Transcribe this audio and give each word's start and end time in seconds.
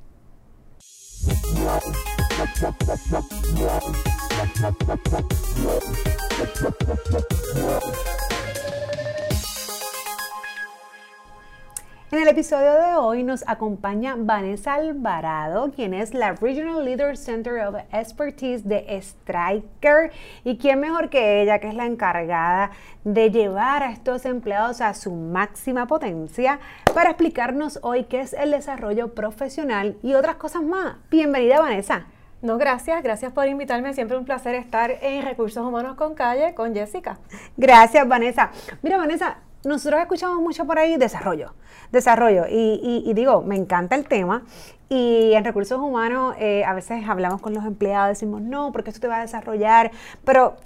En 12.12 12.20
el 12.20 12.28
episodio 12.28 12.72
de 12.74 12.94
hoy 12.94 13.24
nos 13.24 13.42
acompaña 13.48 14.14
Vanessa 14.16 14.74
Alvarado, 14.74 15.72
quien 15.72 15.92
es 15.92 16.14
la 16.14 16.34
Regional 16.34 16.84
Leader 16.84 17.16
Center 17.16 17.66
of 17.66 17.74
Expertise 17.92 18.62
de 18.62 18.86
Striker. 19.00 20.12
Y 20.44 20.56
quién 20.56 20.78
mejor 20.78 21.10
que 21.10 21.42
ella, 21.42 21.58
que 21.58 21.66
es 21.66 21.74
la 21.74 21.84
encargada 21.84 22.70
de 23.02 23.32
llevar 23.32 23.82
a 23.82 23.90
estos 23.90 24.24
empleados 24.24 24.80
a 24.80 24.94
su 24.94 25.10
máxima 25.10 25.88
potencia, 25.88 26.60
para 26.94 27.10
explicarnos 27.10 27.80
hoy 27.82 28.04
qué 28.04 28.20
es 28.20 28.34
el 28.34 28.52
desarrollo 28.52 29.12
profesional 29.12 29.96
y 30.04 30.14
otras 30.14 30.36
cosas 30.36 30.62
más. 30.62 30.98
Bienvenida, 31.10 31.58
Vanessa. 31.58 32.06
No, 32.40 32.56
gracias, 32.56 33.02
gracias 33.02 33.32
por 33.32 33.48
invitarme. 33.48 33.94
Siempre 33.94 34.16
un 34.16 34.24
placer 34.24 34.54
estar 34.54 34.92
en 35.02 35.24
Recursos 35.24 35.66
Humanos 35.66 35.96
con 35.96 36.14
Calle 36.14 36.54
con 36.54 36.72
Jessica. 36.72 37.18
Gracias, 37.56 38.06
Vanessa. 38.06 38.52
Mira, 38.82 38.96
Vanessa, 38.96 39.38
nosotros 39.66 40.00
escuchamos 40.00 40.40
mucho 40.40 40.64
por 40.64 40.78
ahí 40.78 40.96
desarrollo, 40.96 41.54
desarrollo, 41.92 42.44
y, 42.48 43.12
digo, 43.14 43.42
me 43.42 43.56
encanta 43.56 43.94
el 43.96 44.06
tema. 44.06 44.44
Y 44.88 45.32
en 45.32 45.44
recursos 45.44 45.80
humanos 45.80 46.36
eh, 46.38 46.64
a 46.64 46.72
veces 46.72 47.08
hablamos 47.08 47.40
con 47.40 47.52
los 47.52 47.64
empleados, 47.64 48.10
decimos, 48.10 48.40
no, 48.40 48.70
porque 48.70 48.90
eso 48.90 49.00
te 49.00 49.08
va 49.08 49.18
a 49.18 49.20
desarrollar, 49.22 49.90
pero 50.24 50.56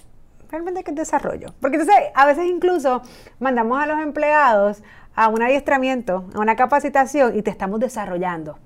realmente 0.51 0.85
¿qué 0.85 0.91
es 0.91 0.97
desarrollo? 0.97 1.55
Porque 1.61 1.79
entonces 1.79 2.05
a 2.15 2.27
veces 2.27 2.45
incluso 2.45 3.03
mandamos 3.39 3.83
a 3.83 3.87
los 3.87 3.99
empleados 4.01 4.83
a 5.15 5.29
un 5.29 5.43
adiestramiento, 5.43 6.27
a 6.35 6.41
una 6.41 6.55
capacitación 6.57 7.37
y 7.37 7.43
te 7.43 7.51
estamos 7.51 7.81
desarrollando. 7.81 8.59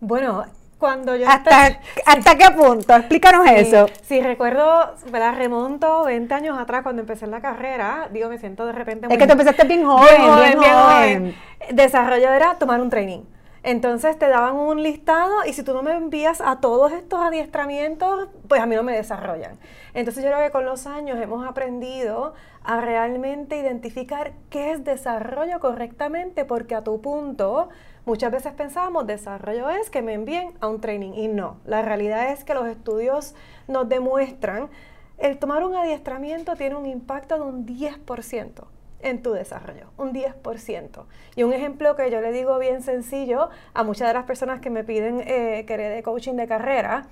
Bueno, 0.00 0.44
cuando 0.78 1.16
yo 1.16 1.28
¿Hasta, 1.28 1.80
¿Hasta 2.04 2.36
qué 2.36 2.50
punto? 2.50 2.94
Explícanos 2.94 3.46
eso. 3.48 3.86
Sí, 4.02 4.20
recuerdo, 4.20 4.94
¿verdad? 5.10 5.34
Remonto 5.36 6.04
20 6.04 6.34
años 6.34 6.58
atrás 6.58 6.82
cuando 6.82 7.00
empecé 7.00 7.26
la 7.26 7.40
carrera. 7.40 8.08
Digo, 8.12 8.28
me 8.28 8.38
siento 8.38 8.66
de 8.66 8.72
repente 8.72 9.06
muy... 9.06 9.14
Es 9.14 9.18
que 9.18 9.26
tú 9.26 9.32
empezaste 9.32 9.64
bien 9.66 9.84
joven, 9.84 10.36
bien 10.36 10.58
joven, 10.58 11.34
Desarrollo 11.72 12.32
era 12.32 12.54
tomar 12.58 12.80
un 12.80 12.90
training. 12.90 13.22
Entonces 13.62 14.16
te 14.16 14.28
daban 14.28 14.54
un 14.54 14.80
listado 14.80 15.44
y 15.44 15.52
si 15.52 15.64
tú 15.64 15.74
no 15.74 15.82
me 15.82 15.92
envías 15.92 16.40
a 16.40 16.60
todos 16.60 16.92
estos 16.92 17.20
adiestramientos, 17.20 18.28
pues 18.46 18.60
a 18.60 18.66
mí 18.66 18.76
no 18.76 18.84
me 18.84 18.94
desarrollan. 18.94 19.58
Entonces 19.92 20.22
yo 20.22 20.30
creo 20.30 20.44
que 20.44 20.52
con 20.52 20.64
los 20.64 20.86
años 20.86 21.18
hemos 21.20 21.44
aprendido 21.44 22.34
a 22.62 22.80
realmente 22.80 23.56
identificar 23.56 24.34
qué 24.50 24.70
es 24.70 24.84
desarrollo 24.84 25.58
correctamente, 25.58 26.44
porque 26.44 26.76
a 26.76 26.84
tu 26.84 27.00
punto 27.00 27.68
Muchas 28.06 28.30
veces 28.30 28.52
pensamos, 28.52 29.04
desarrollo 29.04 29.68
es 29.68 29.90
que 29.90 30.00
me 30.00 30.12
envíen 30.12 30.54
a 30.60 30.68
un 30.68 30.80
training 30.80 31.14
y 31.14 31.26
no. 31.26 31.58
La 31.64 31.82
realidad 31.82 32.30
es 32.30 32.44
que 32.44 32.54
los 32.54 32.68
estudios 32.68 33.34
nos 33.66 33.88
demuestran 33.88 34.70
el 35.18 35.38
tomar 35.38 35.64
un 35.64 35.74
adiestramiento 35.74 36.54
tiene 36.54 36.76
un 36.76 36.86
impacto 36.86 37.34
de 37.34 37.40
un 37.40 37.66
10% 37.66 38.64
en 39.00 39.22
tu 39.22 39.32
desarrollo, 39.32 39.88
un 39.96 40.12
10%. 40.12 41.04
Y 41.34 41.42
un 41.42 41.52
ejemplo 41.52 41.96
que 41.96 42.08
yo 42.12 42.20
le 42.20 42.30
digo 42.30 42.56
bien 42.60 42.80
sencillo 42.80 43.48
a 43.74 43.82
muchas 43.82 44.06
de 44.06 44.14
las 44.14 44.24
personas 44.24 44.60
que 44.60 44.70
me 44.70 44.84
piden 44.84 45.20
eh, 45.26 45.64
que 45.66 46.00
coaching 46.04 46.34
de 46.34 46.46
carrera, 46.46 47.08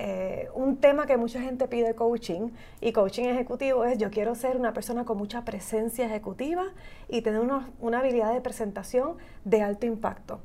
eh, 0.00 0.48
un 0.54 0.76
tema 0.76 1.06
que 1.06 1.16
mucha 1.16 1.40
gente 1.40 1.66
pide 1.66 1.96
coaching 1.96 2.50
y 2.80 2.92
coaching 2.92 3.24
ejecutivo 3.24 3.84
es 3.84 3.98
yo 3.98 4.10
quiero 4.10 4.36
ser 4.36 4.56
una 4.56 4.72
persona 4.72 5.04
con 5.04 5.18
mucha 5.18 5.44
presencia 5.44 6.06
ejecutiva 6.06 6.66
y 7.08 7.22
tener 7.22 7.40
una, 7.40 7.98
habilidad 7.98 8.32
de 8.32 8.40
presentación 8.40 9.16
de 9.44 9.60
alto 9.60 9.86
impacto. 9.86 10.38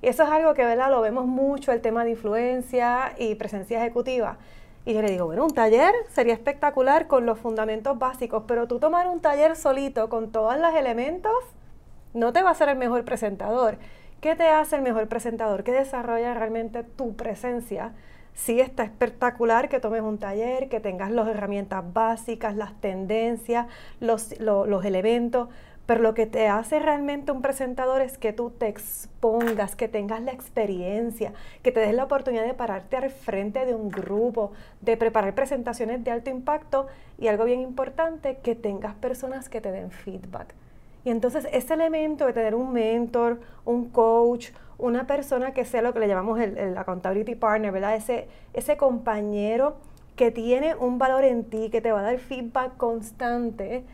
Y 0.00 0.06
eso 0.06 0.22
es 0.22 0.30
algo 0.30 0.54
que 0.54 0.64
¿verdad? 0.64 0.88
lo 0.90 1.02
vemos 1.02 1.26
mucho, 1.26 1.72
el 1.72 1.82
tema 1.82 2.04
de 2.04 2.12
influencia 2.12 3.12
y 3.18 3.34
presencia 3.34 3.84
ejecutiva. 3.84 4.38
Y 4.86 4.94
yo 4.94 5.02
le 5.02 5.10
digo, 5.10 5.26
bueno, 5.26 5.44
un 5.44 5.52
taller 5.52 5.92
sería 6.08 6.32
espectacular 6.32 7.06
con 7.06 7.26
los 7.26 7.38
fundamentos 7.38 7.98
básicos, 7.98 8.44
pero 8.48 8.66
tú 8.66 8.78
tomar 8.78 9.08
un 9.08 9.20
taller 9.20 9.56
solito 9.56 10.08
con 10.08 10.32
todos 10.32 10.56
los 10.56 10.74
elementos 10.74 11.34
no 12.14 12.32
te 12.32 12.42
va 12.42 12.48
a 12.48 12.54
ser 12.54 12.70
el 12.70 12.78
mejor 12.78 13.04
presentador. 13.04 13.76
¿Qué 14.22 14.36
te 14.36 14.48
hace 14.48 14.76
el 14.76 14.82
mejor 14.82 15.06
presentador? 15.06 15.64
¿Qué 15.64 15.72
desarrolla 15.72 16.32
realmente 16.32 16.82
tu 16.82 17.14
presencia? 17.14 17.92
Sí 18.36 18.60
está 18.60 18.84
espectacular 18.84 19.68
que 19.68 19.80
tomes 19.80 20.02
un 20.02 20.18
taller, 20.18 20.68
que 20.68 20.78
tengas 20.78 21.10
las 21.10 21.26
herramientas 21.26 21.82
básicas, 21.92 22.54
las 22.54 22.78
tendencias, 22.80 23.66
los, 23.98 24.30
elementos, 24.84 25.48
pero 25.86 26.02
lo 26.02 26.14
que 26.14 26.26
te 26.26 26.46
hace 26.48 26.78
realmente 26.78 27.32
un 27.32 27.40
presentador 27.40 28.02
es 28.02 28.18
que 28.18 28.32
tú 28.32 28.50
te 28.50 28.68
expongas, 28.68 29.74
que 29.74 29.88
tengas 29.88 30.20
la 30.20 30.32
experiencia, 30.32 31.32
que 31.62 31.72
te 31.72 31.80
des 31.80 31.94
la 31.94 32.04
oportunidad 32.04 32.44
de 32.44 32.54
pararte 32.54 32.96
al 32.98 33.10
frente 33.10 33.64
de 33.64 33.74
un 33.74 33.88
grupo, 33.88 34.52
de 34.82 34.96
preparar 34.96 35.34
presentaciones 35.34 36.04
de 36.04 36.10
alto 36.10 36.28
impacto 36.28 36.88
y 37.18 37.28
algo 37.28 37.44
bien 37.44 37.60
importante, 37.60 38.38
que 38.42 38.54
tengas 38.54 38.94
personas 38.96 39.48
que 39.48 39.62
te 39.62 39.72
den 39.72 39.90
feedback. 39.90 40.54
Y 41.06 41.10
entonces 41.10 41.46
ese 41.52 41.74
elemento 41.74 42.26
de 42.26 42.32
tener 42.32 42.56
un 42.56 42.72
mentor, 42.72 43.38
un 43.64 43.90
coach, 43.90 44.48
una 44.76 45.06
persona 45.06 45.54
que 45.54 45.64
sea 45.64 45.80
lo 45.80 45.92
que 45.92 46.00
le 46.00 46.08
llamamos 46.08 46.40
el, 46.40 46.76
accountability 46.76 47.36
partner, 47.36 47.70
¿verdad? 47.70 47.94
Ese, 47.94 48.26
ese 48.54 48.76
compañero 48.76 49.76
que 50.16 50.32
tiene 50.32 50.74
un 50.74 50.98
valor 50.98 51.22
en 51.22 51.44
ti, 51.44 51.70
que 51.70 51.80
te 51.80 51.92
va 51.92 52.00
a 52.00 52.02
dar 52.02 52.18
feedback 52.18 52.76
constante 52.76 53.84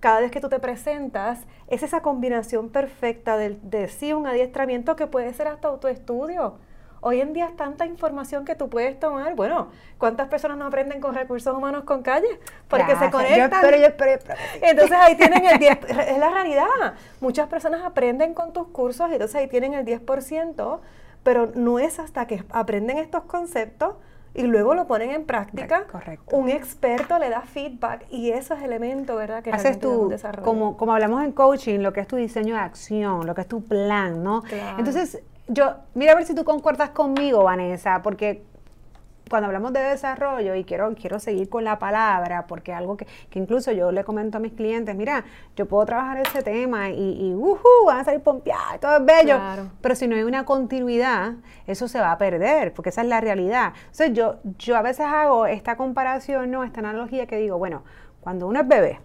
cada 0.00 0.18
vez 0.18 0.32
que 0.32 0.40
tú 0.40 0.48
te 0.48 0.58
presentas, 0.58 1.46
es 1.68 1.84
esa 1.84 2.02
combinación 2.02 2.70
perfecta 2.70 3.36
de, 3.36 3.56
de 3.62 3.86
sí 3.86 4.12
un 4.12 4.26
adiestramiento 4.26 4.96
que 4.96 5.06
puede 5.06 5.32
ser 5.34 5.46
hasta 5.46 5.68
autoestudio 5.68 6.56
Hoy 7.00 7.20
en 7.20 7.32
día 7.32 7.46
es 7.46 7.56
tanta 7.56 7.86
información 7.86 8.44
que 8.44 8.54
tú 8.54 8.68
puedes 8.68 8.98
tomar. 8.98 9.34
Bueno, 9.34 9.68
¿cuántas 9.98 10.28
personas 10.28 10.58
no 10.58 10.66
aprenden 10.66 11.00
con 11.00 11.14
recursos 11.14 11.56
humanos 11.56 11.84
con 11.84 12.02
calle? 12.02 12.40
Porque 12.68 12.96
se 12.96 13.10
conectan. 13.10 13.60
entonces 14.62 14.96
ahí 14.98 15.16
tienen 15.16 15.44
el 15.46 15.58
10%. 15.60 16.08
es 16.08 16.18
la 16.18 16.30
realidad. 16.30 16.94
Muchas 17.20 17.48
personas 17.48 17.82
aprenden 17.84 18.34
con 18.34 18.52
tus 18.52 18.68
cursos, 18.68 19.10
entonces 19.12 19.36
ahí 19.36 19.46
tienen 19.48 19.74
el 19.74 19.84
10%, 19.84 20.80
pero 21.22 21.50
no 21.54 21.78
es 21.78 21.98
hasta 21.98 22.26
que 22.26 22.44
aprenden 22.50 22.98
estos 22.98 23.24
conceptos 23.24 23.94
y 24.34 24.42
luego 24.42 24.74
lo 24.74 24.86
ponen 24.86 25.10
en 25.10 25.24
práctica. 25.24 25.84
Correcto. 25.90 26.36
Un 26.36 26.48
experto 26.48 27.18
le 27.18 27.28
da 27.30 27.42
feedback 27.42 28.06
y 28.10 28.30
eso 28.30 28.54
es 28.54 28.62
elemento, 28.62 29.16
¿verdad? 29.16 29.42
Que 29.42 29.50
haces 29.50 29.80
tú, 29.80 30.12
como, 30.42 30.76
como 30.76 30.92
hablamos 30.92 31.24
en 31.24 31.32
coaching, 31.32 31.80
lo 31.80 31.92
que 31.92 32.00
es 32.00 32.06
tu 32.06 32.16
diseño 32.16 32.54
de 32.54 32.60
acción, 32.60 33.26
lo 33.26 33.34
que 33.34 33.40
es 33.40 33.48
tu 33.48 33.64
plan, 33.64 34.22
¿no? 34.22 34.42
Entonces, 34.78 35.22
yo, 35.48 35.76
mira 35.94 36.12
a 36.12 36.14
ver 36.14 36.24
si 36.24 36.34
tú 36.34 36.44
concuerdas 36.44 36.90
conmigo, 36.90 37.44
Vanessa, 37.44 38.02
porque 38.02 38.44
cuando 39.28 39.46
hablamos 39.46 39.72
de 39.72 39.80
desarrollo, 39.80 40.54
y 40.54 40.64
quiero, 40.64 40.94
quiero 40.94 41.18
seguir 41.18 41.48
con 41.48 41.64
la 41.64 41.78
palabra, 41.78 42.46
porque 42.46 42.72
algo 42.72 42.96
que, 42.96 43.06
incluso 43.34 43.72
yo 43.72 43.92
le 43.92 44.04
comento 44.04 44.38
a 44.38 44.40
mis 44.40 44.52
clientes, 44.52 44.94
mira, 44.96 45.24
yo 45.56 45.66
puedo 45.66 45.84
trabajar 45.86 46.18
ese 46.26 46.42
tema 46.42 46.90
y, 46.90 46.94
y 46.94 47.34
van 47.84 48.00
a 48.00 48.04
salir 48.04 48.20
pompeados, 48.20 48.80
todo 48.80 48.96
es 48.96 49.04
bello, 49.04 49.38
pero 49.80 49.94
si 49.94 50.06
no 50.06 50.16
hay 50.16 50.22
una 50.22 50.44
continuidad, 50.44 51.34
eso 51.66 51.88
se 51.88 52.00
va 52.00 52.12
a 52.12 52.18
perder, 52.18 52.72
porque 52.72 52.90
esa 52.90 53.02
es 53.02 53.08
la 53.08 53.20
realidad. 53.20 53.74
Entonces 53.80 54.12
yo, 54.12 54.36
yo 54.58 54.76
a 54.76 54.82
veces 54.82 55.06
hago 55.06 55.46
esta 55.46 55.76
comparación, 55.76 56.50
no, 56.50 56.64
esta 56.64 56.80
analogía 56.80 57.26
que 57.26 57.36
digo, 57.36 57.58
bueno, 57.58 57.84
cuando 58.20 58.46
uno 58.46 58.60
es 58.60 58.68
bebé, 58.68 59.00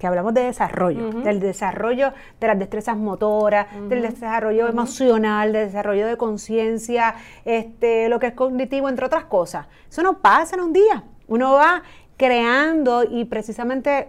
que 0.00 0.06
hablamos 0.06 0.32
de 0.32 0.44
desarrollo, 0.44 1.10
del 1.10 1.40
desarrollo 1.40 2.14
de 2.40 2.46
las 2.46 2.58
destrezas 2.58 2.96
motoras, 2.96 3.66
del 3.88 4.00
desarrollo 4.00 4.66
emocional, 4.66 5.52
del 5.52 5.66
desarrollo 5.66 6.06
de 6.06 6.16
conciencia, 6.16 7.14
este, 7.44 8.08
lo 8.08 8.18
que 8.18 8.28
es 8.28 8.32
cognitivo, 8.32 8.88
entre 8.88 9.04
otras 9.04 9.24
cosas. 9.24 9.66
Eso 9.88 10.02
no 10.02 10.20
pasa 10.20 10.56
en 10.56 10.62
un 10.62 10.72
día. 10.72 11.04
Uno 11.28 11.52
va 11.52 11.82
creando 12.16 13.04
y 13.04 13.26
precisamente 13.26 14.08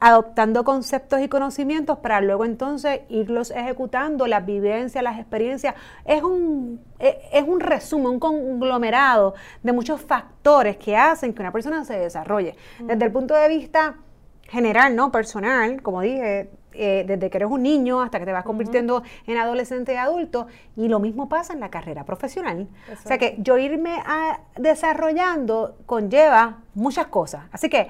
adoptando 0.00 0.64
conceptos 0.64 1.20
y 1.20 1.28
conocimientos 1.28 1.98
para 1.98 2.22
luego 2.22 2.46
entonces 2.46 3.02
irlos 3.10 3.50
ejecutando, 3.50 4.26
las 4.26 4.46
vivencias, 4.46 5.04
las 5.04 5.18
experiencias. 5.18 5.74
Es 6.06 6.22
un, 6.22 6.80
e, 6.98 7.20
es 7.32 7.46
un 7.46 7.60
resumen, 7.60 8.06
un 8.08 8.18
conglomerado 8.18 9.34
de 9.62 9.72
muchos 9.72 10.00
factores 10.00 10.78
que 10.78 10.96
hacen 10.96 11.34
que 11.34 11.42
una 11.42 11.52
persona 11.52 11.84
se 11.84 11.98
desarrolle. 11.98 12.56
Desde 12.80 13.04
el 13.04 13.12
punto 13.12 13.34
de 13.34 13.46
vista 13.48 13.96
general, 14.52 14.94
¿no? 14.94 15.10
Personal, 15.10 15.80
como 15.82 16.02
dije, 16.02 16.50
eh, 16.74 17.04
desde 17.06 17.30
que 17.30 17.38
eres 17.38 17.50
un 17.50 17.62
niño 17.62 18.02
hasta 18.02 18.18
que 18.18 18.26
te 18.26 18.32
vas 18.32 18.44
convirtiendo 18.44 19.02
en 19.26 19.38
adolescente 19.38 19.94
y 19.94 19.96
adulto, 19.96 20.46
y 20.76 20.88
lo 20.88 21.00
mismo 21.00 21.28
pasa 21.28 21.54
en 21.54 21.60
la 21.60 21.70
carrera 21.70 22.04
profesional. 22.04 22.68
O 22.92 23.08
sea 23.08 23.16
que 23.16 23.36
yo 23.38 23.56
irme 23.56 23.96
a, 24.04 24.40
desarrollando 24.56 25.76
conlleva 25.86 26.58
muchas 26.74 27.06
cosas. 27.06 27.44
Así 27.50 27.70
que 27.70 27.88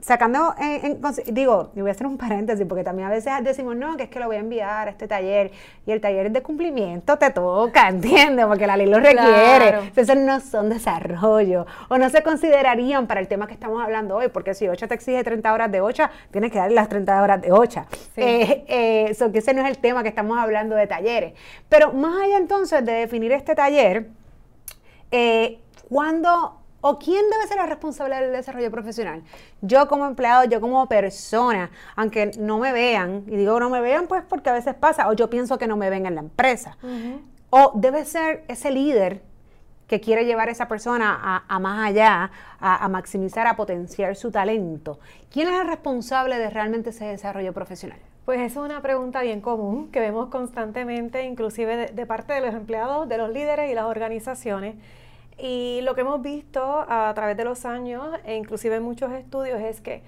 sacando, 0.00 0.54
en, 0.58 1.00
digo, 1.26 1.72
y 1.74 1.80
voy 1.80 1.90
a 1.90 1.92
hacer 1.92 2.06
un 2.06 2.16
paréntesis, 2.16 2.64
porque 2.66 2.84
también 2.84 3.08
a 3.08 3.10
veces 3.10 3.32
decimos, 3.42 3.76
no, 3.76 3.96
que 3.96 4.04
es 4.04 4.08
que 4.08 4.20
lo 4.20 4.26
voy 4.26 4.36
a 4.36 4.40
enviar 4.40 4.88
a 4.88 4.90
este 4.90 5.08
taller, 5.08 5.50
y 5.86 5.92
el 5.92 6.00
taller 6.00 6.26
es 6.26 6.32
de 6.32 6.42
cumplimiento, 6.42 7.18
te 7.18 7.30
toca, 7.30 7.88
¿entiendes? 7.88 8.46
Porque 8.46 8.66
la 8.66 8.76
ley 8.76 8.86
lo 8.86 9.00
requiere. 9.00 9.78
Entonces 9.88 10.16
no 10.16 10.40
son 10.40 10.68
desarrollo, 10.68 11.66
o 11.88 11.98
no 11.98 12.08
se 12.10 12.22
considerarían 12.22 13.06
para 13.06 13.20
el 13.20 13.28
tema 13.28 13.46
que 13.46 13.54
estamos 13.54 13.82
hablando 13.82 14.16
hoy, 14.16 14.28
porque 14.28 14.54
si 14.54 14.68
OCHA 14.68 14.86
te 14.86 14.94
exige 14.94 15.24
30 15.24 15.52
horas 15.52 15.72
de 15.72 15.80
OCHA, 15.80 16.10
tienes 16.30 16.52
que 16.52 16.58
darle 16.58 16.76
las 16.76 16.88
30 16.88 17.22
horas 17.22 17.42
de 17.42 17.52
OCHA. 17.52 17.86
Eh, 18.16 18.64
eh, 18.68 19.30
que 19.32 19.38
ese 19.38 19.52
no 19.52 19.62
es 19.62 19.68
el 19.68 19.78
tema 19.78 20.02
que 20.02 20.08
estamos 20.08 20.38
hablando 20.38 20.76
de 20.76 20.86
talleres. 20.86 21.34
Pero 21.68 21.92
más 21.92 22.22
allá 22.22 22.38
entonces 22.38 22.84
de 22.84 22.92
definir 22.92 23.32
este 23.32 23.54
taller, 23.54 24.08
eh, 25.10 25.58
cuando 25.88 26.57
¿O 26.80 26.98
quién 26.98 27.28
debe 27.28 27.46
ser 27.48 27.56
la 27.56 27.66
responsable 27.66 28.14
del 28.16 28.32
desarrollo 28.32 28.70
profesional? 28.70 29.22
Yo 29.62 29.88
como 29.88 30.06
empleado, 30.06 30.44
yo 30.44 30.60
como 30.60 30.86
persona, 30.86 31.70
aunque 31.96 32.30
no 32.38 32.58
me 32.58 32.72
vean, 32.72 33.24
y 33.26 33.36
digo 33.36 33.58
no 33.58 33.68
me 33.68 33.80
vean 33.80 34.06
pues 34.06 34.22
porque 34.28 34.50
a 34.50 34.52
veces 34.52 34.74
pasa, 34.74 35.08
o 35.08 35.12
yo 35.12 35.28
pienso 35.28 35.58
que 35.58 35.66
no 35.66 35.76
me 35.76 35.90
ven 35.90 36.06
en 36.06 36.14
la 36.14 36.20
empresa. 36.20 36.76
O 37.50 37.72
debe 37.74 38.04
ser 38.04 38.44
ese 38.46 38.70
líder 38.70 39.22
que 39.88 40.00
quiere 40.00 40.24
llevar 40.24 40.48
a 40.50 40.52
esa 40.52 40.68
persona 40.68 41.44
a, 41.48 41.58
más 41.58 41.88
allá, 41.88 42.30
a, 42.60 42.84
a, 42.84 42.88
maximizar, 42.88 43.46
a 43.46 43.56
potenciar 43.56 44.14
su 44.14 44.30
talento. 44.30 45.00
¿Quién 45.32 45.48
es 45.48 45.60
el 45.60 45.66
responsable 45.66 46.38
de 46.38 46.50
realmente 46.50 46.90
ese 46.90 47.06
desarrollo 47.06 47.52
profesional? 47.54 47.98
Pues 48.26 48.38
esa 48.40 48.60
es 48.60 48.66
una 48.66 48.82
pregunta 48.82 49.22
bien 49.22 49.40
común 49.40 49.90
que 49.90 50.00
vemos 50.00 50.28
constantemente, 50.28 51.24
inclusive 51.24 51.76
de, 51.76 51.86
de 51.86 52.06
parte 52.06 52.34
de 52.34 52.42
los 52.42 52.54
empleados, 52.54 53.08
de 53.08 53.16
los 53.16 53.30
líderes 53.30 53.70
y 53.70 53.74
las 53.74 53.86
organizaciones. 53.86 54.76
Y 55.38 55.80
lo 55.82 55.94
que 55.94 56.00
hemos 56.00 56.20
visto 56.20 56.84
a 56.88 57.12
través 57.14 57.36
de 57.36 57.44
los 57.44 57.64
años, 57.64 58.08
e 58.24 58.36
inclusive 58.36 58.76
en 58.76 58.82
muchos 58.82 59.12
estudios, 59.12 59.60
es 59.60 59.80
que 59.80 60.02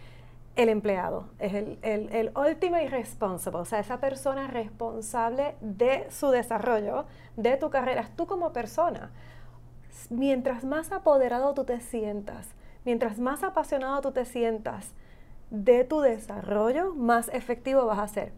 el 0.56 0.68
empleado 0.68 1.28
es 1.38 1.54
el, 1.54 1.78
el, 1.82 2.08
el 2.12 2.32
ultimate 2.36 2.88
responsible, 2.88 3.60
o 3.60 3.64
sea, 3.64 3.78
esa 3.78 4.00
persona 4.00 4.48
responsable 4.48 5.54
de 5.60 6.06
su 6.10 6.30
desarrollo, 6.30 7.06
de 7.36 7.56
tu 7.56 7.70
carrera, 7.70 8.10
tú 8.16 8.26
como 8.26 8.52
persona. 8.52 9.10
Mientras 10.10 10.64
más 10.64 10.90
apoderado 10.92 11.54
tú 11.54 11.64
te 11.64 11.80
sientas, 11.80 12.48
mientras 12.84 13.18
más 13.18 13.44
apasionado 13.44 14.00
tú 14.00 14.12
te 14.12 14.24
sientas 14.24 14.92
de 15.50 15.84
tu 15.84 16.00
desarrollo, 16.00 16.94
más 16.94 17.28
efectivo 17.28 17.86
vas 17.86 17.98
a 17.98 18.08
ser. 18.08 18.32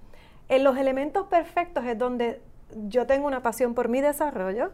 En 0.49 0.65
los 0.65 0.77
elementos 0.77 1.27
perfectos 1.27 1.85
es 1.87 1.99
donde 1.99 2.43
yo 2.89 3.07
tengo 3.07 3.27
una 3.27 3.43
pasión 3.43 3.75
por 3.75 3.89
mi 3.89 4.01
desarrollo, 4.01 4.73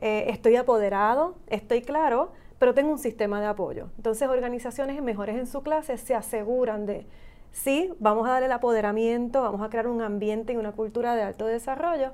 eh, 0.00 0.26
estoy 0.28 0.56
apoderado, 0.56 1.36
estoy 1.46 1.82
claro, 1.82 2.32
pero 2.58 2.74
tengo 2.74 2.90
un 2.90 2.98
sistema 2.98 3.40
de 3.40 3.46
apoyo. 3.46 3.90
Entonces, 3.98 4.28
organizaciones 4.28 5.00
mejores 5.02 5.36
en 5.36 5.46
su 5.46 5.62
clase 5.62 5.98
se 5.98 6.14
aseguran 6.14 6.86
de, 6.86 7.06
sí, 7.52 7.92
vamos 7.98 8.26
a 8.26 8.32
dar 8.32 8.42
el 8.42 8.52
apoderamiento, 8.52 9.42
vamos 9.42 9.60
a 9.60 9.68
crear 9.68 9.86
un 9.86 10.00
ambiente 10.00 10.54
y 10.54 10.56
una 10.56 10.72
cultura 10.72 11.14
de 11.14 11.22
alto 11.22 11.46
desarrollo, 11.46 12.12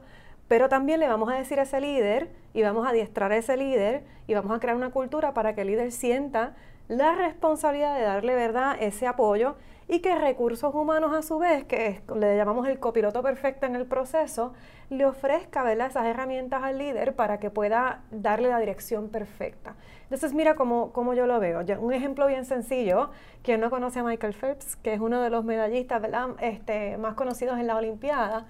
pero 0.49 0.69
también 0.69 0.99
le 0.99 1.07
vamos 1.07 1.31
a 1.31 1.37
decir 1.37 1.61
a 1.61 1.63
ese 1.63 1.81
líder 1.81 2.29
y 2.55 2.63
vamos 2.63 2.87
a 2.87 2.91
adiestrar 2.91 3.31
a 3.31 3.37
ese 3.37 3.57
líder 3.57 4.05
y 4.27 4.35
vamos 4.35 4.57
a 4.57 4.61
crear 4.61 4.77
una 4.77 4.91
cultura 4.91 5.33
para 5.33 5.55
que 5.55 5.61
el 5.61 5.69
líder 5.69 5.93
sienta 5.93 6.57
la 6.89 7.15
responsabilidad 7.15 7.97
de 7.97 8.03
darle 8.03 8.35
verdad 8.35 8.77
ese 8.81 9.07
apoyo 9.07 9.57
y 9.89 10.01
que 10.01 10.17
recursos 10.17 10.75
humanos 10.75 11.13
a 11.15 11.23
su 11.23 11.39
vez, 11.39 11.65
que 11.65 12.03
le 12.15 12.37
llamamos 12.37 12.67
el 12.67 12.81
copiloto 12.81 13.23
perfecto 13.23 13.67
en 13.67 13.77
el 13.77 13.87
proceso, 13.87 14.53
le 14.91 15.05
ofrezca 15.05 15.71
esas 15.73 16.07
herramientas 16.07 16.63
al 16.65 16.79
líder 16.79 17.15
para 17.15 17.39
que 17.39 17.51
pueda 17.51 18.03
darle 18.11 18.49
la 18.49 18.59
dirección 18.59 19.09
perfecta. 19.09 19.77
Entonces 20.05 20.35
mira 20.35 20.55
cómo, 20.55 21.15
yo 21.15 21.27
lo 21.27 21.39
veo. 21.39 21.61
un 21.79 21.93
ejemplo 21.93 22.27
bien 22.27 22.45
sencillo, 22.45 23.11
quien 23.43 23.61
no 23.61 23.71
conoce 23.71 24.01
a 24.01 24.03
Michael 24.03 24.35
Phelps, 24.35 24.77
que 24.77 24.93
es 24.93 25.01
uno 25.01 25.21
de 25.23 25.31
los 25.31 25.45
medallistas 25.45 26.03
Este, 26.41 26.97
más 26.99 27.15
conocidos 27.15 27.59
en 27.59 27.69
la 27.69 27.77
Olimpiada, 27.77 28.47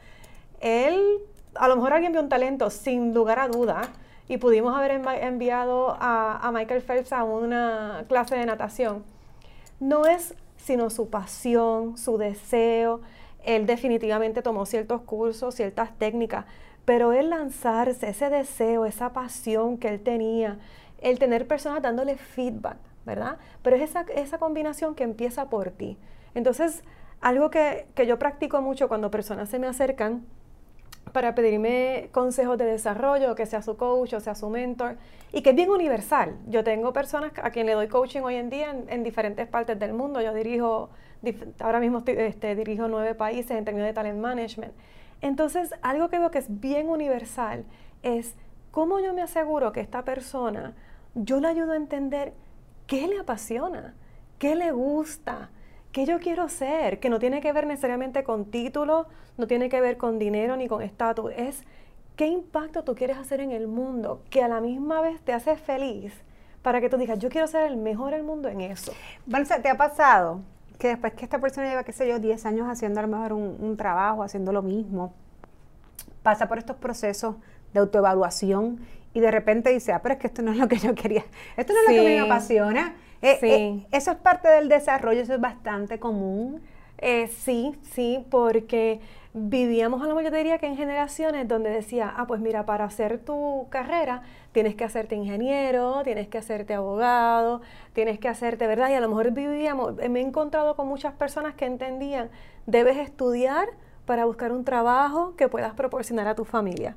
él, 0.61 1.19
a 1.55 1.69
lo 1.69 1.77
mejor 1.77 1.93
alguien 1.93 2.13
vio 2.13 2.23
un 2.23 2.31
talento 2.31 2.71
sin 2.71 3.13
lugar 3.13 3.39
a 3.39 3.49
duda, 3.49 3.83
y 4.29 4.39
pudimos 4.39 4.77
haber 4.77 4.91
enviado 5.23 5.97
a 6.01 6.51
Michael 6.53 6.83
Phelps 6.83 7.13
a 7.13 7.23
una 7.25 8.05
clase 8.09 8.35
de 8.37 8.45
natación. 8.45 9.05
No 9.79 10.05
es 10.07 10.35
sino 10.57 10.91
su 10.91 11.09
pasión, 11.09 11.97
su 11.97 12.19
deseo. 12.19 13.01
Él 13.45 13.67
definitivamente 13.67 14.43
tomó 14.43 14.67
ciertos 14.67 15.03
cursos, 15.03 15.55
ciertas 15.55 15.97
técnicas, 15.99 16.47
pero 16.85 17.13
el 17.13 17.31
lanzarse, 17.31 18.09
ese 18.09 18.31
deseo, 18.31 18.87
esa 18.87 19.13
pasión 19.13 19.79
que 19.79 19.89
él 19.89 20.01
tenía, 20.01 20.59
el 21.01 21.19
tener 21.19 21.47
personas 21.47 21.83
dándole 21.83 22.17
feedback, 22.17 22.77
¿verdad? 23.05 23.39
Pero 23.63 23.77
es 23.77 23.83
esa, 23.83 24.03
esa 24.15 24.39
combinación 24.39 24.95
que 24.95 25.05
empieza 25.05 25.49
por 25.49 25.71
ti. 25.71 25.99
Entonces, 26.35 26.83
algo 27.21 27.51
que, 27.51 27.87
que 27.95 28.07
yo 28.07 28.19
practico 28.19 28.61
mucho 28.63 28.89
cuando 28.89 29.11
personas 29.11 29.49
se 29.49 29.59
me 29.59 29.67
acercan 29.67 30.25
para 31.17 31.35
pedirme 31.35 32.11
consejos 32.13 32.59
de 32.59 32.67
desarrollo, 32.67 33.35
que 33.35 33.47
sea 33.47 33.63
su 33.63 33.79
coach 33.79 34.13
o 34.13 34.21
sea 34.21 34.35
su 34.35 34.51
mentor, 34.51 34.99
y 35.33 35.41
que 35.41 35.49
es 35.49 35.57
bien 35.57 35.71
universal. 35.71 36.37
Yo 36.47 36.63
tengo 36.63 36.93
personas 36.93 37.33
a 37.43 37.49
quien 37.53 37.65
le 37.65 37.73
doy 37.73 37.89
coaching 37.89 38.21
hoy 38.21 38.35
en 38.35 38.51
día 38.51 38.77
en, 38.87 39.03
diferentes 39.03 39.49
partes 39.49 39.79
del 39.79 39.95
mundo. 39.95 40.21
Yo 40.21 40.35
dirijo, 40.35 40.91
ahora 41.61 41.81
mismo 41.81 42.03
este, 42.07 42.55
dirijo 42.55 42.89
nueve 42.89 43.15
países 43.15 43.53
en 43.53 43.65
términos 43.65 43.87
de 43.87 43.95
talent 43.95 44.21
management. 44.21 44.75
Entonces, 45.23 45.73
algo 45.81 46.11
que 46.11 46.19
veo 46.19 46.31
que 46.31 46.37
es 46.37 46.61
bien 46.61 46.91
universal 46.91 47.65
es 48.03 48.35
cómo 48.71 49.01
yo 49.01 49.15
me 49.15 49.23
aseguro 49.23 49.73
que 49.73 49.81
esta 49.81 50.05
persona, 50.05 50.75
yo 51.15 51.41
le 51.41 51.49
ayudo 51.49 51.73
a 51.73 51.77
entender 51.77 52.35
qué 52.87 53.09
le 53.09 53.21
apasiona, 53.21 53.95
qué 54.39 54.55
le 54.55 54.71
gusta, 54.71 55.49
qué 55.97 56.05
yo 56.05 56.19
quiero 56.19 56.51
ser, 56.51 57.01
que 57.01 57.09
no 57.09 57.19
tiene 57.19 57.41
que 57.41 57.51
ver 57.55 57.67
necesariamente 57.67 58.23
con 58.23 58.51
título, 58.51 59.07
no 59.39 59.47
tiene 59.47 59.71
que 59.71 59.81
ver 59.81 59.97
con 59.97 60.19
dinero 60.19 60.55
ni 60.59 60.69
con 60.69 60.83
estatus, 60.83 61.33
es 61.35 61.63
qué 62.17 62.27
impacto 62.27 62.85
tú 62.85 62.95
quieres 62.95 63.17
hacer 63.17 63.41
en 63.41 63.51
el 63.51 63.67
mundo, 63.67 64.21
que 64.29 64.43
a 64.43 64.49
la 64.49 64.61
misma 64.61 65.01
vez 65.01 65.23
te 65.23 65.33
hace 65.33 65.57
feliz 65.57 66.13
para 66.61 66.83
que 66.83 66.91
tú 66.91 66.99
digas, 66.99 67.19
yo 67.19 67.31
quiero 67.31 67.47
ser 67.47 67.63
el 67.63 67.79
mejor 67.79 68.13
del 68.13 68.25
mundo 68.25 68.51
en 68.51 68.61
eso. 68.61 68.93
Vanessa, 69.25 69.63
¿te 69.63 69.71
ha 69.71 69.79
pasado 69.79 70.43
que 70.79 70.89
después 70.89 71.15
que 71.15 71.25
esta 71.25 71.41
persona 71.41 71.67
lleva, 71.67 71.83
qué 71.83 71.93
sé 71.93 72.07
yo, 72.07 72.19
10 72.19 72.45
años 72.45 72.69
haciendo 72.69 73.01
a 73.01 73.05
lo 73.05 73.09
mejor 73.09 73.33
un, 73.33 73.77
trabajo, 73.79 74.23
haciendo 74.23 74.53
lo 74.53 74.61
mismo, 74.61 75.15
pasa 76.23 76.47
por 76.47 76.59
estos 76.59 76.77
procesos 76.77 77.37
de 77.73 77.81
autoevaluación 77.81 78.81
y 79.15 79.21
de 79.21 79.31
repente 79.31 79.71
dice, 79.71 79.95
ah, 79.95 80.03
pero 80.03 80.17
es 80.17 80.21
que 80.21 80.27
esto 80.27 80.43
no 80.43 80.53
es 80.53 80.59
lo 80.59 80.69
que 80.69 80.77
yo 80.77 80.95
quería, 80.95 81.25
esto 81.57 81.73
no 81.73 81.79
es 81.79 81.97
lo 81.97 82.03
que 82.03 82.17
me 82.17 82.21
apasiona, 82.21 82.97
eh, 83.23 83.37
sí. 83.41 83.51
Eh, 83.51 83.87
eso 83.93 84.13
es 84.13 84.17
parte 84.19 84.49
del 84.49 84.69
desarrollo, 84.69 85.21
eso 85.21 85.35
es 85.35 85.41
bastante 85.41 85.99
común. 85.99 86.63
Eh, 86.99 87.29
sí, 87.29 87.75
sí, 87.83 88.25
porque 88.31 89.01
vivíamos 89.39 90.03
a 90.03 90.07
lo 90.07 90.15
mejor 90.15 90.31
yo 90.31 90.37
diría 90.37 90.57
que 90.57 90.67
en 90.67 90.77
generaciones 90.77 91.47
donde 91.47 91.69
decía, 91.69 92.13
ah, 92.17 92.27
pues 92.27 92.41
mira, 92.41 92.65
para 92.65 92.85
hacer 92.85 93.19
tu 93.19 93.67
carrera 93.69 94.23
tienes 94.53 94.75
que 94.75 94.85
hacerte 94.85 95.15
ingeniero, 95.15 96.01
tienes 96.05 96.27
que 96.29 96.39
hacerte 96.39 96.73
abogado, 96.73 97.61
tienes 97.93 98.19
que 98.19 98.29
hacerte, 98.29 98.67
¿verdad? 98.67 98.89
Y 98.89 98.95
a 98.95 99.01
lo 99.01 99.09
mejor 99.09 99.33
vivíamos, 99.33 99.97
me 99.97 100.21
he 100.21 100.23
encontrado 100.23 100.75
con 100.75 100.89
muchas 100.89 101.13
personas 101.13 101.55
que 101.55 101.67
entendían, 101.67 102.31
debes 102.65 102.97
estudiar 102.97 103.69
para 104.07 104.25
buscar 104.25 104.53
un 104.53 104.65
trabajo 104.65 105.37
que 105.37 105.49
puedas 105.49 105.75
proporcionar 105.75 106.29
a 106.29 106.35
tu 106.35 106.47
familia. 106.47 106.97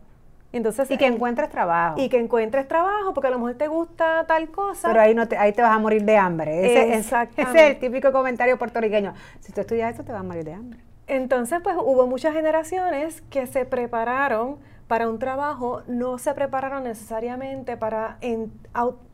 Entonces, 0.52 0.90
y 0.90 0.98
que 0.98 1.06
encuentres 1.06 1.50
trabajo. 1.50 2.00
Y 2.00 2.10
que 2.10 2.20
encuentres 2.20 2.68
trabajo, 2.68 3.14
porque 3.14 3.28
a 3.28 3.32
lo 3.32 3.38
mejor 3.38 3.56
te 3.56 3.68
gusta 3.68 4.26
tal 4.28 4.50
cosa. 4.50 4.88
Pero 4.88 5.02
ahí, 5.02 5.14
no 5.14 5.28
te, 5.28 5.38
ahí 5.38 5.54
te 5.54 5.62
vas 5.62 5.76
a 5.76 5.80
morir 5.80 6.04
de 6.04 6.18
hambre. 6.18 6.66
Ese, 6.66 6.96
ese, 6.96 7.30
es 7.38 7.56
el 7.56 7.80
típico 7.80 8.12
comentario 8.12 8.58
puertorriqueño. 8.58 9.14
Si 9.42 9.52
tú 9.52 9.62
estudias 9.62 9.94
eso, 9.94 10.04
te 10.04 10.12
vas 10.12 10.22
a 10.22 10.24
morir 10.24 10.44
de 10.44 10.54
hambre. 10.54 10.80
Entonces, 11.06 11.60
pues 11.62 11.76
hubo 11.78 12.08
muchas 12.08 12.34
generaciones 12.34 13.22
que 13.30 13.46
se 13.46 13.66
prepararon 13.66 14.58
para 14.88 15.08
un 15.08 15.20
trabajo, 15.20 15.84
no 15.88 16.18
se 16.18 16.34
prepararon 16.34 16.84
necesariamente 16.84 17.78
para 17.78 18.18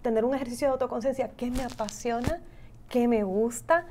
tener 0.01 0.23
un 0.23 0.33
ejercicio 0.33 0.67
de 0.67 0.73
autoconciencia. 0.73 1.31
¿Qué 1.35 1.51
me 1.51 1.63
apasiona? 1.63 2.39
¿Qué 2.87 3.09
me 3.09 3.23
gusta? 3.25 3.85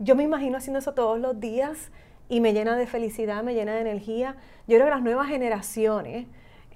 Yo 0.00 0.16
me 0.16 0.24
imagino 0.24 0.56
haciendo 0.56 0.80
eso 0.80 0.94
todos 0.94 1.20
los 1.20 1.38
días 1.38 1.92
y 2.28 2.40
me 2.40 2.52
llena 2.52 2.76
de 2.76 2.88
felicidad, 2.88 3.44
me 3.44 3.54
llena 3.54 3.74
de 3.74 3.82
energía. 3.82 4.34
Yo 4.66 4.76
creo 4.76 4.86
que 4.86 4.90
las 4.90 5.02
nuevas 5.02 5.28
generaciones 5.28 6.26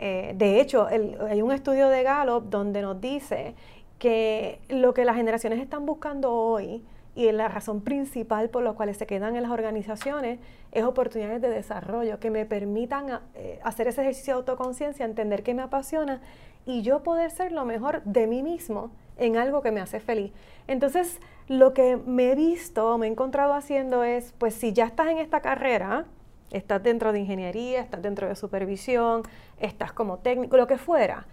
eh, 0.05 0.33
de 0.35 0.61
hecho, 0.61 0.89
hay 0.89 1.43
un 1.43 1.53
estudio 1.53 1.89
de 1.89 2.03
Gallup 2.03 2.51
donde 2.51 2.83
nos 2.83 3.01
dice 3.01 3.55
que 4.01 4.61
lo 4.69 4.95
que 4.95 5.05
las 5.05 5.15
generaciones 5.15 5.61
están 5.61 5.87
buscando 5.87 6.33
hoy 6.33 6.85
y 7.15 7.31
la 7.31 7.47
razón 7.47 7.83
principal 7.83 8.51
por 8.51 8.65
la 8.65 8.73
cual 8.73 8.93
se 8.97 9.07
quedan 9.07 9.37
en 9.37 9.45
las 9.45 9.53
organizaciones 9.53 10.41
es 10.73 10.83
oportunidades 10.83 11.41
de 11.41 11.51
desarrollo 11.51 12.19
que 12.19 12.31
me 12.31 12.45
permitan 12.47 13.21
eh, 13.37 13.61
hacer 13.63 13.87
ese 13.87 14.01
ejercicio 14.01 14.35
de 14.35 14.39
autoconciencia, 14.39 15.05
entender 15.05 15.45
qué 15.45 15.55
me 15.55 15.63
apasiona 15.63 16.21
y 16.67 16.83
yo 16.83 17.05
poder 17.05 17.31
ser 17.31 17.53
lo 17.53 17.65
mejor 17.65 18.03
de 18.03 18.27
mí 18.27 18.43
mismo 18.43 18.91
en 19.19 19.37
algo 19.37 19.63
que 19.63 19.71
me 19.71 19.81
hace 19.81 20.01
feliz. 20.01 20.33
Entonces, 20.67 21.21
lo 21.47 21.75
que 21.75 21.97
me 21.97 22.33
he 22.33 22.35
visto, 22.35 22.99
me 22.99 23.07
he 23.07 23.11
encontrado 23.11 23.55
haciendo 23.55 24.03
es, 24.03 24.35
pues 24.39 24.55
si 24.55 24.73
ya 24.73 24.87
estás 24.87 25.07
en 25.07 25.19
esta 25.19 25.41
carrera, 25.43 26.07
estás 26.53 26.83
dentro 26.83 27.13
de 27.13 27.21
ingeniería, 27.21 27.81
estás 27.81 28.03
dentro 28.03 28.29
de 28.29 28.37
supervisión, 28.37 29.23
estás 29.59 29.93
como 29.93 30.19
técnico, 30.19 30.57
lo 30.57 30.67
que 30.67 30.79
fuera, 30.79 31.27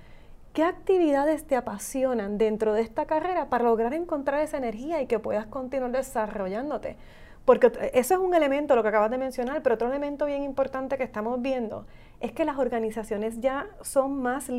¿Qué 0.53 0.63
actividades 0.63 1.45
te 1.45 1.55
apasionan 1.55 2.39
dentro 2.39 2.73
de 2.73 2.81
esta 2.81 3.05
carrera 3.05 3.49
para 3.49 3.65
lograr 3.65 3.93
encontrar 3.93 4.41
esa 4.41 4.57
energía 4.57 4.99
y 4.99 5.05
que 5.05 5.19
puedas 5.19 5.45
continuar 5.45 5.91
desarrollándote? 5.91 6.97
Porque 7.45 7.71
eso 7.93 8.13
es 8.15 8.19
un 8.19 8.33
elemento, 8.33 8.75
lo 8.75 8.81
que 8.81 8.89
acabas 8.89 9.11
de 9.11 9.17
mencionar, 9.19 9.61
pero 9.61 9.75
otro 9.75 9.87
elemento 9.87 10.25
bien 10.25 10.43
importante 10.43 10.97
que 10.97 11.03
estamos 11.03 11.41
viendo 11.41 11.85
es 12.19 12.31
que 12.31 12.45
las 12.45 12.57
organizaciones 12.57 13.39
ya 13.39 13.67
son 13.81 14.21
más, 14.21 14.51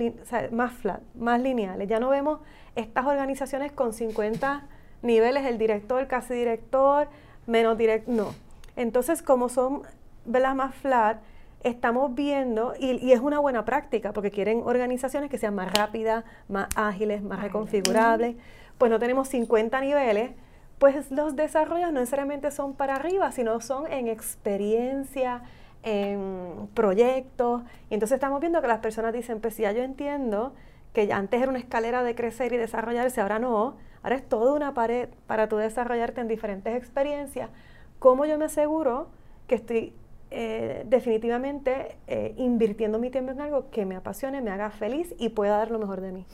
más 0.52 0.72
flat, 0.72 1.00
más 1.14 1.40
lineales. 1.40 1.88
Ya 1.88 1.98
no 1.98 2.08
vemos 2.08 2.40
estas 2.76 3.06
organizaciones 3.06 3.72
con 3.72 3.92
50 3.92 4.68
niveles, 5.02 5.44
el 5.44 5.58
director, 5.58 6.06
casi 6.06 6.34
director, 6.34 7.08
menos 7.46 7.76
director, 7.76 8.14
no. 8.14 8.34
Entonces, 8.76 9.22
como 9.22 9.48
son 9.48 9.82
más 10.26 10.74
flat, 10.74 11.18
estamos 11.62 12.14
viendo, 12.14 12.74
y, 12.78 13.12
es 13.12 13.20
una 13.20 13.38
buena 13.38 13.64
práctica, 13.64 14.12
porque 14.12 14.30
quieren 14.30 14.62
organizaciones 14.64 15.30
que 15.30 15.38
sean 15.38 15.54
más 15.54 15.72
rápidas, 15.72 16.24
más 16.48 16.68
ágiles, 16.74 17.22
más 17.22 17.42
reconfigurables, 17.42 18.36
pues 18.78 18.90
no 18.90 18.98
tenemos 18.98 19.28
50 19.28 19.80
niveles, 19.80 20.30
pues 20.78 21.10
los 21.10 21.36
desarrollos 21.36 21.92
no 21.92 22.00
necesariamente 22.00 22.50
son 22.50 22.74
para 22.74 22.96
arriba, 22.96 23.30
sino 23.32 23.60
son 23.60 23.90
en 23.92 24.08
experiencia, 24.08 25.42
en 25.82 26.68
proyectos, 26.74 27.62
y 27.90 27.94
entonces 27.94 28.16
estamos 28.16 28.40
viendo 28.40 28.62
que 28.62 28.68
las 28.68 28.80
personas 28.80 29.12
dicen, 29.12 29.40
pues 29.40 29.56
ya 29.58 29.72
yo 29.72 29.82
entiendo 29.82 30.54
que 30.94 31.12
antes 31.12 31.40
era 31.40 31.50
una 31.50 31.58
escalera 31.58 32.02
de 32.02 32.14
crecer 32.14 32.52
y 32.54 32.56
desarrollarse, 32.56 33.20
ahora 33.20 33.38
no, 33.38 33.76
ahora 34.02 34.16
es 34.16 34.26
toda 34.26 34.54
una 34.54 34.72
pared 34.72 35.10
para 35.26 35.48
tú 35.48 35.56
desarrollarte 35.56 36.22
en 36.22 36.28
diferentes 36.28 36.74
experiencias, 36.74 37.50
¿cómo 37.98 38.24
yo 38.24 38.38
me 38.38 38.46
aseguro 38.46 39.08
que 39.46 39.56
estoy 39.56 39.94
eh, 40.32 40.84
definitivamente 40.86 41.96
eh, 42.06 42.34
invirtiendo 42.36 43.00
mi 43.00 43.10
tiempo 43.10 43.32
en 43.32 43.40
algo 43.40 43.68
que 43.70 43.84
me 43.84 43.96
apasione, 43.96 44.40
me 44.40 44.50
haga 44.52 44.70
feliz 44.70 45.12
y 45.18 45.30
pueda 45.30 45.58
dar 45.58 45.72
lo 45.72 45.80
mejor 45.80 46.00
de 46.00 46.12
mí. 46.12 46.24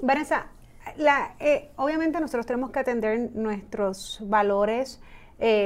Vanessa, 0.00 0.46
la, 0.96 1.34
eh, 1.40 1.70
obviamente 1.74 2.20
nosotros 2.20 2.46
tenemos 2.46 2.70
que 2.70 2.78
atender 2.78 3.30
nuestros 3.34 4.22
valores, 4.24 5.00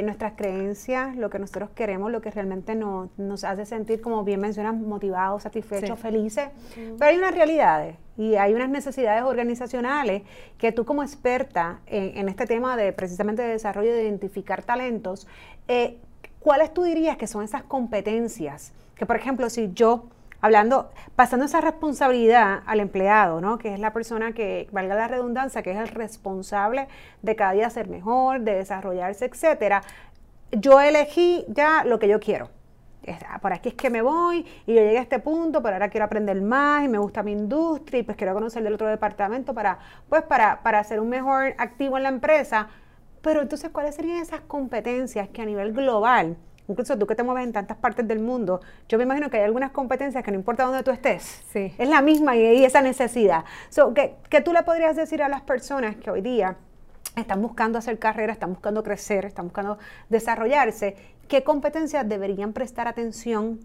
nuestras 0.04 0.34
creencias, 0.34 1.16
lo 1.16 1.30
que 1.30 1.40
nosotros 1.40 1.70
queremos, 1.70 2.12
lo 2.12 2.20
que 2.20 2.30
realmente 2.30 2.76
nos 2.76 3.42
hace 3.42 3.66
sentir, 3.66 4.00
como 4.00 4.22
bien 4.22 4.40
mencionas, 4.40 4.76
motivados, 4.76 5.42
satisfechos, 5.42 5.98
felices. 5.98 6.50
Pero 6.76 7.04
hay 7.04 7.18
unas 7.18 7.34
realidades 7.34 7.96
y 8.16 8.36
hay 8.36 8.54
unas 8.54 8.68
necesidades 8.68 9.24
organizacionales 9.24 10.22
que 10.58 10.70
tú 10.70 10.84
como 10.84 11.02
experta 11.02 11.80
en, 11.86 12.16
en 12.18 12.28
este 12.28 12.46
tema 12.46 12.76
de 12.76 12.92
precisamente 12.92 13.42
de 13.42 13.48
desarrollo 13.48 13.92
de 13.92 14.04
identificar 14.04 14.62
talentos, 14.62 15.26
¿cuáles 16.44 16.74
tú 16.74 16.84
dirías 16.84 17.16
que 17.16 17.26
son 17.26 17.42
esas 17.42 17.64
competencias? 17.64 18.72
Que, 18.94 19.06
por 19.06 19.16
ejemplo, 19.16 19.48
si 19.48 19.72
yo, 19.72 20.04
hablando, 20.42 20.90
pasando 21.16 21.46
esa 21.46 21.62
responsabilidad 21.62 22.62
al 22.66 22.80
empleado, 22.80 23.40
¿no? 23.40 23.56
Que 23.56 23.72
es 23.72 23.80
la 23.80 23.94
persona 23.94 24.32
que, 24.32 24.68
valga 24.70 24.94
la 24.94 25.08
redundancia, 25.08 25.62
que 25.62 25.72
es 25.72 25.78
el 25.78 25.88
responsable 25.88 26.86
de 27.22 27.34
cada 27.34 27.52
día 27.52 27.70
ser 27.70 27.88
mejor, 27.88 28.40
de 28.40 28.56
desarrollarse, 28.56 29.24
etcétera. 29.24 29.82
Yo 30.52 30.80
elegí 30.80 31.46
ya 31.48 31.82
lo 31.82 31.98
que 31.98 32.08
yo 32.08 32.20
quiero. 32.20 32.50
Ah, 33.26 33.38
por 33.38 33.52
aquí 33.52 33.70
es 33.70 33.74
que 33.74 33.90
me 33.90 34.02
voy 34.02 34.46
y 34.66 34.74
yo 34.74 34.80
llegué 34.80 34.98
a 34.98 35.02
este 35.02 35.18
punto, 35.18 35.62
pero 35.62 35.74
ahora 35.74 35.88
quiero 35.88 36.06
aprender 36.06 36.40
más 36.40 36.84
y 36.84 36.88
me 36.88 36.98
gusta 36.98 37.22
mi 37.22 37.32
industria 37.32 38.00
y 38.00 38.02
pues 38.02 38.16
quiero 38.16 38.32
conocer 38.32 38.62
del 38.62 38.74
otro 38.74 38.86
departamento 38.86 39.52
para, 39.52 39.78
pues 40.08 40.22
para, 40.22 40.62
para 40.62 40.82
ser 40.84 41.00
un 41.00 41.08
mejor 41.08 41.54
activo 41.58 41.96
en 41.96 42.02
la 42.02 42.08
empresa 42.10 42.68
pero 43.24 43.40
entonces, 43.40 43.70
¿cuáles 43.70 43.94
serían 43.94 44.18
esas 44.18 44.42
competencias 44.42 45.30
que 45.30 45.40
a 45.40 45.46
nivel 45.46 45.72
global, 45.72 46.36
incluso 46.68 46.98
tú 46.98 47.06
que 47.06 47.14
te 47.14 47.22
mueves 47.22 47.44
en 47.44 47.54
tantas 47.54 47.78
partes 47.78 48.06
del 48.06 48.20
mundo, 48.20 48.60
yo 48.86 48.98
me 48.98 49.04
imagino 49.04 49.30
que 49.30 49.38
hay 49.38 49.44
algunas 49.44 49.70
competencias 49.70 50.22
que 50.22 50.30
no 50.30 50.36
importa 50.36 50.64
dónde 50.64 50.82
tú 50.82 50.90
estés, 50.90 51.42
es 51.54 51.88
la 51.88 52.02
misma 52.02 52.36
y, 52.36 52.44
hay 52.44 52.64
esa 52.66 52.82
necesidad. 52.82 53.46
So, 53.70 53.94
¿qué, 53.94 54.16
¿Qué 54.28 54.42
tú 54.42 54.52
le 54.52 54.62
podrías 54.62 54.94
decir 54.94 55.22
a 55.22 55.30
las 55.30 55.40
personas 55.40 55.96
que 55.96 56.10
hoy 56.10 56.20
día 56.20 56.56
están 57.16 57.40
buscando 57.40 57.78
hacer 57.78 57.98
carrera, 57.98 58.30
están 58.30 58.50
buscando 58.50 58.82
crecer, 58.82 59.24
están 59.24 59.46
buscando 59.46 59.78
desarrollarse? 60.10 60.94
¿Qué 61.28 61.42
competencias 61.42 62.08
deberían 62.08 62.52
prestar 62.52 62.88
atención? 62.88 63.60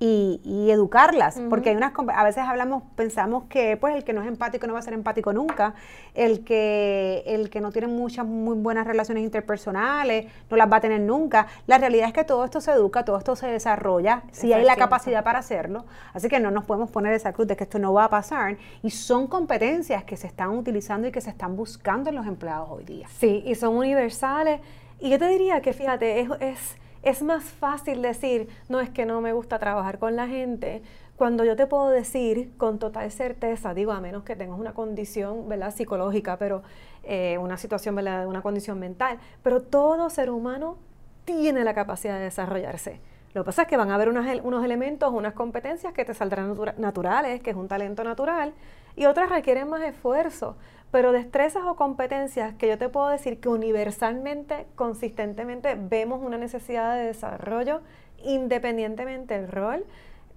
y, 0.00 0.70
educarlas, 0.70 1.40
porque 1.50 1.70
hay 1.70 1.76
unas 1.76 1.92
a 2.14 2.24
veces 2.24 2.44
hablamos, 2.44 2.84
pensamos 2.94 3.44
que 3.48 3.76
pues 3.76 3.96
el 3.96 4.04
que 4.04 4.12
no 4.12 4.22
es 4.22 4.28
empático 4.28 4.66
no 4.66 4.74
va 4.74 4.78
a 4.78 4.82
ser 4.82 4.94
empático 4.94 5.32
nunca, 5.32 5.74
el 6.14 6.44
que 6.44 7.24
el 7.26 7.50
que 7.50 7.60
no 7.60 7.72
tiene 7.72 7.88
muchas 7.88 8.24
muy 8.24 8.56
buenas 8.56 8.86
relaciones 8.86 9.24
interpersonales 9.24 10.26
no 10.50 10.56
las 10.56 10.70
va 10.70 10.76
a 10.76 10.80
tener 10.80 11.00
nunca. 11.00 11.48
La 11.66 11.78
realidad 11.78 12.08
es 12.08 12.12
que 12.12 12.22
todo 12.22 12.44
esto 12.44 12.60
se 12.60 12.70
educa, 12.72 13.04
todo 13.04 13.18
esto 13.18 13.34
se 13.34 13.48
desarrolla, 13.48 14.22
si 14.30 14.52
hay 14.52 14.64
la 14.64 14.76
capacidad 14.76 15.24
para 15.24 15.40
hacerlo, 15.40 15.84
así 16.12 16.28
que 16.28 16.38
no 16.38 16.50
nos 16.50 16.64
podemos 16.64 16.90
poner 16.90 17.12
esa 17.14 17.32
cruz 17.32 17.48
de 17.48 17.56
que 17.56 17.64
esto 17.64 17.80
no 17.80 17.92
va 17.92 18.04
a 18.04 18.10
pasar 18.10 18.56
y 18.82 18.90
son 18.90 19.26
competencias 19.26 20.04
que 20.04 20.16
se 20.16 20.28
están 20.28 20.50
utilizando 20.50 21.08
y 21.08 21.12
que 21.12 21.20
se 21.20 21.30
están 21.30 21.56
buscando 21.56 22.10
en 22.10 22.16
los 22.16 22.26
empleados 22.26 22.68
hoy 22.70 22.84
día. 22.84 23.08
Sí, 23.18 23.42
y 23.44 23.56
son 23.56 23.76
universales 23.76 24.60
y 25.00 25.10
yo 25.10 25.18
te 25.18 25.26
diría 25.26 25.60
que 25.60 25.72
fíjate, 25.72 26.20
es, 26.20 26.28
es 26.40 26.76
es 27.02 27.22
más 27.22 27.44
fácil 27.44 28.02
decir, 28.02 28.48
no 28.68 28.80
es 28.80 28.90
que 28.90 29.06
no 29.06 29.20
me 29.20 29.32
gusta 29.32 29.58
trabajar 29.58 29.98
con 29.98 30.16
la 30.16 30.26
gente, 30.26 30.82
cuando 31.18 31.44
yo 31.44 31.56
te 31.56 31.66
puedo 31.66 31.88
decir 31.88 32.56
con 32.56 32.78
total 32.78 33.10
certeza, 33.10 33.74
digo, 33.74 33.90
a 33.90 34.00
menos 34.00 34.22
que 34.22 34.36
tengas 34.36 34.58
una 34.58 34.72
condición 34.72 35.48
¿verdad? 35.48 35.74
psicológica, 35.74 36.36
pero 36.38 36.62
eh, 37.02 37.38
una 37.38 37.56
situación, 37.56 37.98
una 37.98 38.40
condición 38.40 38.78
mental, 38.78 39.18
pero 39.42 39.60
todo 39.60 40.10
ser 40.10 40.30
humano 40.30 40.76
tiene 41.24 41.64
la 41.64 41.74
capacidad 41.74 42.18
de 42.18 42.24
desarrollarse. 42.24 43.00
Lo 43.34 43.42
que 43.42 43.46
pasa 43.46 43.62
es 43.62 43.68
que 43.68 43.76
van 43.76 43.90
a 43.90 43.96
haber 43.96 44.08
unos 44.08 44.64
elementos, 44.64 45.12
unas 45.12 45.34
competencias 45.34 45.92
que 45.92 46.04
te 46.04 46.14
saldrán 46.14 46.56
naturales, 46.78 47.42
que 47.42 47.50
es 47.50 47.56
un 47.56 47.66
talento 47.66 48.04
natural, 48.04 48.54
y 48.94 49.06
otras 49.06 49.28
requieren 49.28 49.68
más 49.68 49.82
esfuerzo. 49.82 50.56
Pero 50.90 51.12
destrezas 51.12 51.64
o 51.66 51.76
competencias 51.76 52.54
que 52.54 52.68
yo 52.68 52.78
te 52.78 52.88
puedo 52.88 53.08
decir 53.08 53.40
que 53.40 53.48
universalmente, 53.48 54.66
consistentemente 54.74 55.76
vemos 55.78 56.22
una 56.22 56.38
necesidad 56.38 56.96
de 56.96 57.04
desarrollo 57.04 57.82
independientemente 58.24 59.34
del 59.34 59.48
rol, 59.48 59.84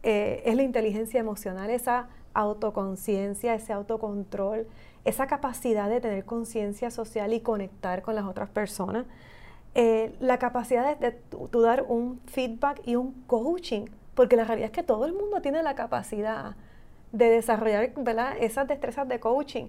eh, 0.03 0.43
es 0.45 0.55
la 0.55 0.63
inteligencia 0.63 1.19
emocional, 1.19 1.69
esa 1.69 2.07
autoconciencia, 2.33 3.53
ese 3.53 3.73
autocontrol, 3.73 4.67
esa 5.05 5.27
capacidad 5.27 5.89
de 5.89 6.01
tener 6.01 6.25
conciencia 6.25 6.91
social 6.91 7.33
y 7.33 7.39
conectar 7.41 8.01
con 8.01 8.15
las 8.15 8.25
otras 8.25 8.49
personas, 8.49 9.05
eh, 9.73 10.13
la 10.19 10.37
capacidad 10.37 10.97
de, 10.97 11.11
de 11.11 11.61
dar 11.61 11.83
un 11.83 12.19
feedback 12.25 12.81
y 12.85 12.95
un 12.95 13.13
coaching, 13.27 13.85
porque 14.15 14.35
la 14.35 14.43
realidad 14.43 14.67
es 14.67 14.71
que 14.71 14.83
todo 14.83 15.05
el 15.05 15.13
mundo 15.13 15.41
tiene 15.41 15.63
la 15.63 15.75
capacidad 15.75 16.55
de 17.11 17.29
desarrollar 17.29 17.91
esas 18.39 18.67
destrezas 18.67 19.07
de 19.07 19.19
coaching. 19.19 19.67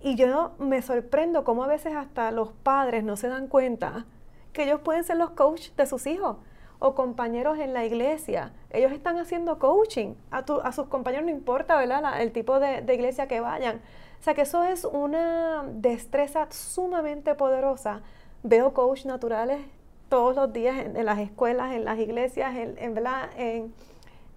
Y 0.00 0.14
yo 0.14 0.52
me 0.58 0.80
sorprendo 0.82 1.44
cómo 1.44 1.64
a 1.64 1.66
veces 1.66 1.94
hasta 1.94 2.30
los 2.30 2.52
padres 2.52 3.02
no 3.02 3.16
se 3.16 3.28
dan 3.28 3.48
cuenta 3.48 4.06
que 4.52 4.62
ellos 4.62 4.80
pueden 4.80 5.04
ser 5.04 5.16
los 5.16 5.30
coaches 5.30 5.74
de 5.76 5.86
sus 5.86 6.06
hijos 6.06 6.36
o 6.78 6.94
compañeros 6.94 7.58
en 7.58 7.74
la 7.74 7.84
iglesia. 7.84 8.52
Ellos 8.70 8.92
están 8.92 9.18
haciendo 9.18 9.58
coaching 9.58 10.14
a, 10.30 10.72
sus 10.72 10.86
compañeros, 10.86 11.26
no 11.26 11.32
importa 11.32 11.76
¿verdad? 11.76 12.20
el 12.22 12.32
tipo 12.32 12.60
de, 12.60 12.82
iglesia 12.94 13.26
que 13.26 13.40
vayan. 13.40 13.80
O 14.20 14.22
sea 14.22 14.34
que 14.34 14.42
eso 14.42 14.62
es 14.64 14.84
una 14.84 15.64
destreza 15.66 16.46
sumamente 16.50 17.34
poderosa. 17.34 18.02
Veo 18.44 18.72
coaches 18.74 19.06
naturales 19.06 19.60
todos 20.08 20.36
los 20.36 20.52
días 20.52 20.76
en, 20.78 21.04
las 21.04 21.18
escuelas, 21.18 21.72
en 21.72 21.84
las 21.84 21.98
iglesias, 21.98 22.54
en 22.56 22.94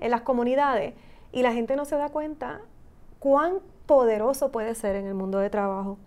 las 0.10 0.22
comunidades. 0.22 0.96
Y 1.32 1.44
la 1.44 1.54
gente 1.54 1.76
no 1.76 1.86
se 1.86 1.96
da 1.98 2.10
cuenta 2.10 2.62
cuán 3.20 3.60
poderoso 3.86 4.52
puede 4.52 4.76
ser 4.76 4.96
en 4.96 5.06
el 5.06 5.14
mundo 5.14 5.40
de 5.40 5.50
trabajo. 5.50 5.98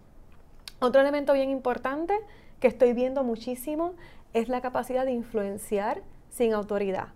Otro 0.80 1.00
elemento 1.00 1.32
bien 1.32 1.50
importante 1.50 2.14
que 2.60 2.68
estoy 2.68 2.92
viendo 2.92 3.24
muchísimo 3.24 3.94
es 4.32 4.48
la 4.48 4.60
capacidad 4.60 5.04
de 5.04 5.12
influenciar 5.12 6.02
sin 6.30 6.52
autoridad. 6.52 7.08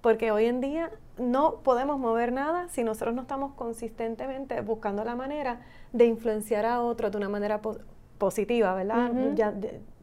Porque 0.00 0.30
hoy 0.30 0.46
en 0.46 0.60
día 0.60 0.90
no 1.18 1.56
podemos 1.62 1.98
mover 1.98 2.32
nada 2.32 2.68
si 2.68 2.84
nosotros 2.84 3.14
no 3.14 3.22
estamos 3.22 3.54
consistentemente 3.54 4.60
buscando 4.60 5.04
la 5.04 5.14
manera 5.14 5.60
de 5.92 6.06
influenciar 6.06 6.66
a 6.66 6.82
otro 6.82 7.10
de 7.10 7.16
una 7.18 7.28
manera 7.28 7.60
positiva, 8.18 8.74
¿verdad? 8.74 9.12
ya, 9.34 9.54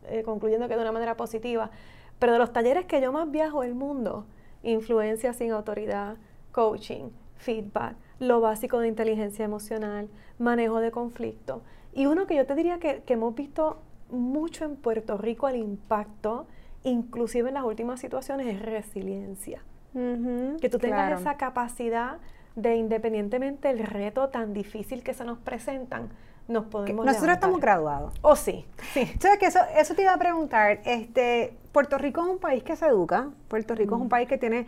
eh, 0.08 0.24
concluyendo 0.24 0.68
que 0.68 0.76
de 0.76 0.82
una 0.82 0.92
manera 0.92 1.18
positiva. 1.18 1.72
Pero 2.20 2.34
de 2.34 2.40
los 2.40 2.54
talleres 2.54 2.86
que 2.86 3.02
yo 3.02 3.12
más 3.12 3.30
viajo 3.32 3.64
el 3.64 3.76
mundo, 3.76 4.26
influencia 4.64 5.34
sin 5.34 5.52
autoridad, 5.52 6.18
coaching, 6.52 7.10
feedback, 7.36 7.96
lo 8.20 8.42
básico 8.42 8.80
de 8.80 8.88
inteligencia 8.88 9.46
emocional, 9.46 10.10
manejo 10.38 10.80
de 10.80 10.92
conflicto. 10.92 11.62
Y 11.94 12.06
uno 12.06 12.28
que 12.28 12.36
yo 12.36 12.46
te 12.46 12.56
diría 12.56 12.80
que, 12.80 13.04
hemos 13.08 13.34
visto 13.36 13.82
mucho 14.10 14.66
en 14.66 14.76
Puerto 14.76 15.18
Rico 15.18 15.48
el 15.48 15.56
impacto, 15.56 16.48
inclusive 16.84 17.50
en 17.50 17.56
las 17.56 17.64
últimas 17.64 18.00
situaciones, 18.00 18.48
es 18.48 18.62
resiliencia. 18.62 19.62
que 19.94 20.70
tú 20.70 20.78
tengas 20.78 21.20
esa 21.20 21.38
capacidad 21.38 22.18
de 22.56 22.76
independientemente 22.76 23.70
del 23.70 23.80
reto 23.80 24.30
tan 24.30 24.54
difícil 24.54 25.04
que 25.04 25.14
se 25.14 25.24
nos 25.24 25.40
presentan, 25.40 26.10
nos 26.48 26.66
podemos 26.66 27.06
Nosotros 27.06 27.34
estamos 27.34 27.62
graduados. 27.62 28.14
Oh, 28.22 28.36
sí. 28.36 28.66
sí. 28.94 29.06
que 29.40 29.46
eso, 29.46 29.60
eso 29.78 29.94
te 29.94 30.02
iba 30.02 30.14
a 30.14 30.18
preguntar. 30.18 30.82
Este, 30.84 31.56
Puerto 31.72 31.98
Rico 31.98 32.22
es 32.22 32.28
un 32.28 32.40
país 32.40 32.64
que 32.64 32.76
se 32.76 32.88
educa. 32.88 33.30
Puerto 33.48 33.76
Rico 33.76 33.96
es 33.96 34.02
un 34.02 34.10
país 34.10 34.28
que 34.28 34.38
tiene 34.38 34.66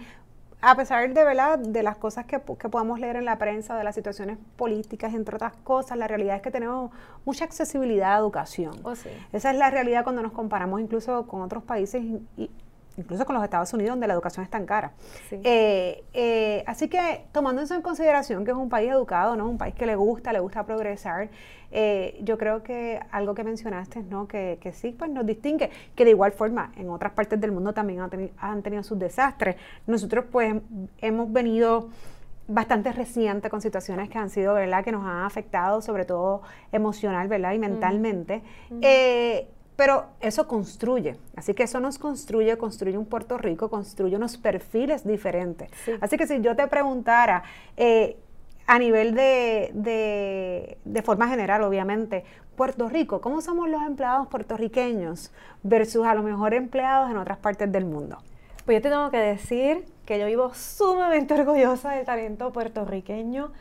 a 0.62 0.76
pesar 0.76 1.12
de, 1.14 1.24
¿verdad? 1.24 1.58
de 1.58 1.84
las 1.84 1.98
cosas 1.98 2.26
que, 2.26 2.40
que, 2.40 2.70
podamos 2.70 3.00
leer 3.00 3.16
en 3.16 3.26
la 3.26 3.38
prensa, 3.38 3.76
de 3.76 3.84
las 3.84 3.96
situaciones 3.96 4.38
políticas, 4.56 5.14
entre 5.14 5.36
otras 5.36 5.54
cosas, 5.64 5.98
la 5.98 6.08
realidad 6.08 6.36
es 6.36 6.42
que 6.42 6.52
tenemos 6.52 6.92
mucha 7.26 7.46
accesibilidad 7.46 8.16
a 8.16 8.20
educación. 8.20 8.74
Oh, 8.84 8.96
sí. 8.96 9.10
Esa 9.34 9.52
es 9.52 9.58
la 9.58 9.72
realidad 9.72 10.04
cuando 10.04 10.22
nos 10.22 10.32
comparamos 10.32 10.80
incluso 10.80 11.28
con 11.28 11.42
otros 11.42 11.64
países 11.64 12.04
y, 12.04 12.52
incluso 12.98 13.26
con 13.26 13.36
los 13.36 13.44
Estados 13.44 13.74
Unidos, 13.74 13.94
donde 13.94 14.08
la 14.08 14.14
educación 14.14 14.44
es 14.44 14.50
tan 14.50 14.66
cara. 14.66 14.92
Eh, 15.32 16.04
eh, 16.14 16.64
así 16.68 16.88
que 16.88 17.26
tomando 17.32 17.62
eso 17.62 17.76
en 17.76 17.82
consideración, 17.82 18.46
que 18.46 18.52
es 18.52 18.58
un 18.58 18.70
país 18.70 18.92
educado, 18.92 19.36
¿no? 19.36 19.50
un 19.50 19.58
país 19.58 19.76
que 19.76 19.86
le 19.86 19.96
gusta, 19.96 20.34
le 20.34 20.40
gusta 20.40 20.66
progresar, 20.66 21.30
eh, 21.72 22.20
yo 22.22 22.38
creo 22.38 22.64
que 22.64 23.00
algo 23.12 23.34
que 23.34 23.46
mencionaste, 23.46 24.04
¿no? 24.04 24.28
Que, 24.28 24.58
que, 24.62 24.74
sí, 24.74 24.92
pues 24.92 25.10
nos 25.10 25.26
distingue, 25.26 25.70
que 25.96 26.04
de 26.04 26.12
igual 26.12 26.34
forma 26.34 26.74
en 26.76 26.90
otras 26.90 27.14
partes 27.14 27.40
del 27.40 27.54
mundo 27.54 27.74
también 27.74 28.02
han, 28.02 28.62
tenido, 28.62 28.84
sus 28.84 29.00
desastres. 29.00 29.56
Nosotros 29.88 30.26
pues 30.30 30.54
hemos 30.98 31.32
venido 31.32 31.88
bastante 32.50 32.92
reciente 32.92 33.50
con 33.50 33.62
situaciones 33.62 34.10
que 34.10 34.18
han 34.18 34.30
sido, 34.30 34.54
¿verdad? 34.56 34.84
Que 34.84 34.92
nos 34.92 35.06
han 35.06 35.24
afectado, 35.24 35.82
sobre 35.82 36.04
todo 36.04 36.42
emocional, 36.74 37.30
¿verdad? 37.30 37.54
Y 37.54 37.60
mentalmente. 37.60 38.42
Pero 39.76 40.06
eso 40.20 40.48
construye, 40.48 41.18
así 41.36 41.54
que 41.54 41.64
eso 41.64 41.80
nos 41.80 41.98
construye, 41.98 42.58
construye 42.58 42.98
un 42.98 43.06
Puerto 43.06 43.38
Rico, 43.38 43.70
construye 43.70 44.16
unos 44.16 44.38
perfiles 44.38 45.08
diferentes. 45.08 45.70
Así 46.02 46.18
que 46.18 46.28
si 46.28 46.42
yo 46.42 46.56
te 46.56 46.68
preguntara, 46.68 47.44
eh, 47.78 48.18
a 48.68 48.80
nivel 48.80 49.16
de, 49.16 50.78
de, 50.86 51.02
forma 51.02 51.28
general, 51.28 51.64
obviamente, 51.64 52.24
Puerto 52.56 52.88
Rico, 52.88 53.20
¿cómo 53.20 53.42
somos 53.42 53.70
los 53.70 53.82
empleados 53.82 54.28
puertorriqueños 54.28 55.32
versus 55.64 56.06
a 56.06 56.14
lo 56.14 56.24
mejor 56.24 56.54
empleados 56.54 57.10
en 57.10 57.18
otras 57.18 57.38
partes 57.38 57.70
del 57.70 57.86
mundo? 57.86 58.20
Pues 58.66 58.78
yo 58.78 58.82
te 58.82 58.90
tengo 58.90 59.10
que 59.10 59.18
decir 59.18 59.86
que 60.06 60.20
yo 60.20 60.26
vivo 60.26 60.54
sumamente 60.54 61.34
orgullosa 61.40 61.92
del 61.92 62.06
talento 62.06 62.54
puertorriqueño. 62.54 63.52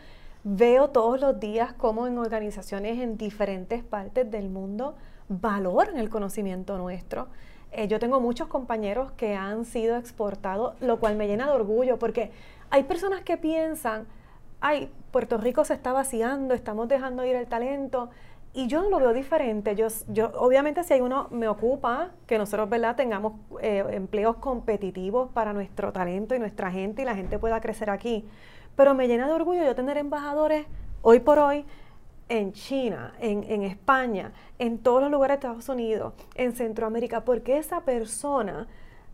Veo 0.45 0.91
todos 0.91 1.21
los 1.21 1.41
días 1.41 1.73
cómo 1.73 2.07
en 2.07 2.17
organizaciones 2.19 3.01
en 3.01 3.17
diferentes 3.17 3.83
partes 3.83 4.31
del 4.31 4.49
mundo 4.49 4.97
valoran 5.31 5.97
el 5.97 6.11
conocimiento 6.11 6.77
nuestro. 6.77 7.29
Eh, 7.71 7.87
yo 7.87 8.01
tengo 8.01 8.21
muchos 8.21 8.49
compañeros 8.49 9.13
que 9.13 9.37
han 9.37 9.65
sido 9.65 9.97
exportados, 9.97 10.75
lo 10.81 10.99
cual 10.99 11.17
me 11.17 11.29
llena 11.29 11.47
de 11.47 11.53
orgullo 11.53 11.99
porque 11.99 12.33
hay 12.69 12.83
personas 12.83 13.23
que 13.23 13.37
piensan, 13.37 14.07
ay, 14.61 14.93
Puerto 15.13 15.39
Rico 15.39 15.65
se 15.65 15.75
está 15.75 15.93
vaciando, 15.93 16.53
estamos 16.53 16.89
dejando 16.89 17.25
ir 17.25 17.37
el 17.37 17.47
talento. 17.47 18.11
Y 18.53 18.67
yo 18.67 18.91
lo 18.91 18.99
veo 18.99 19.13
diferente. 19.13 19.77
Yo, 19.77 19.87
yo, 20.09 20.33
obviamente, 20.35 20.83
si 20.83 20.95
hay 20.95 21.01
uno, 21.01 21.29
me 21.31 21.47
ocupa 21.47 22.11
que 22.27 22.37
nosotros, 22.37 22.69
¿verdad?, 22.69 22.97
tengamos 22.97 23.35
eh, 23.61 23.85
empleos 23.91 24.37
competitivos 24.37 25.31
para 25.31 25.53
nuestro 25.53 25.93
talento 25.93 26.35
y 26.35 26.41
nuestra 26.41 26.73
gente 26.73 27.03
y 27.03 27.05
la 27.05 27.15
gente 27.15 27.39
pueda 27.39 27.61
crecer 27.61 27.91
aquí. 27.91 28.25
Pero 28.75 28.95
me 28.97 29.07
llena 29.07 29.29
de 29.29 29.35
orgullo 29.35 29.65
yo 29.65 29.77
tener 29.77 29.97
embajadores 29.97 30.67
hoy 31.03 31.21
por 31.21 31.39
hoy 31.39 31.65
en 32.31 32.53
China, 32.53 33.13
en, 33.19 33.63
España, 33.65 34.33
en 34.59 34.79
todos 34.79 35.03
los 35.03 35.11
lugares 35.11 35.35
de 35.35 35.49
Estados 35.49 35.69
Unidos, 35.69 36.15
en 36.37 36.55
Centroamérica, 36.55 37.25
porque 37.25 37.59
esa 37.59 37.81
persona, 37.81 38.69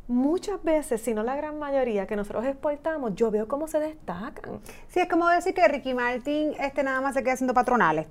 muchas 0.07 0.63
veces, 0.63 1.01
si 1.01 1.15
no 1.15 1.23
la 1.23 1.35
gran 1.35 1.59
mayoría 1.59 2.07
que 2.07 2.15
nosotros 2.15 2.45
exportamos, 2.45 3.15
yo 3.15 3.31
veo 3.31 3.49
cómo 3.49 3.69
se 3.69 3.81
destacan. 3.81 4.61
Sí, 4.89 5.01
es 5.01 5.09
como 5.09 5.29
decir 5.29 5.55
que 5.55 5.67
Ricky 5.67 5.95
Martin 5.95 6.53
este 6.61 6.83
nada 6.83 7.01
más 7.01 7.15
se 7.15 7.23
queda 7.23 7.33
haciendo 7.33 7.55
patronales. 7.55 8.07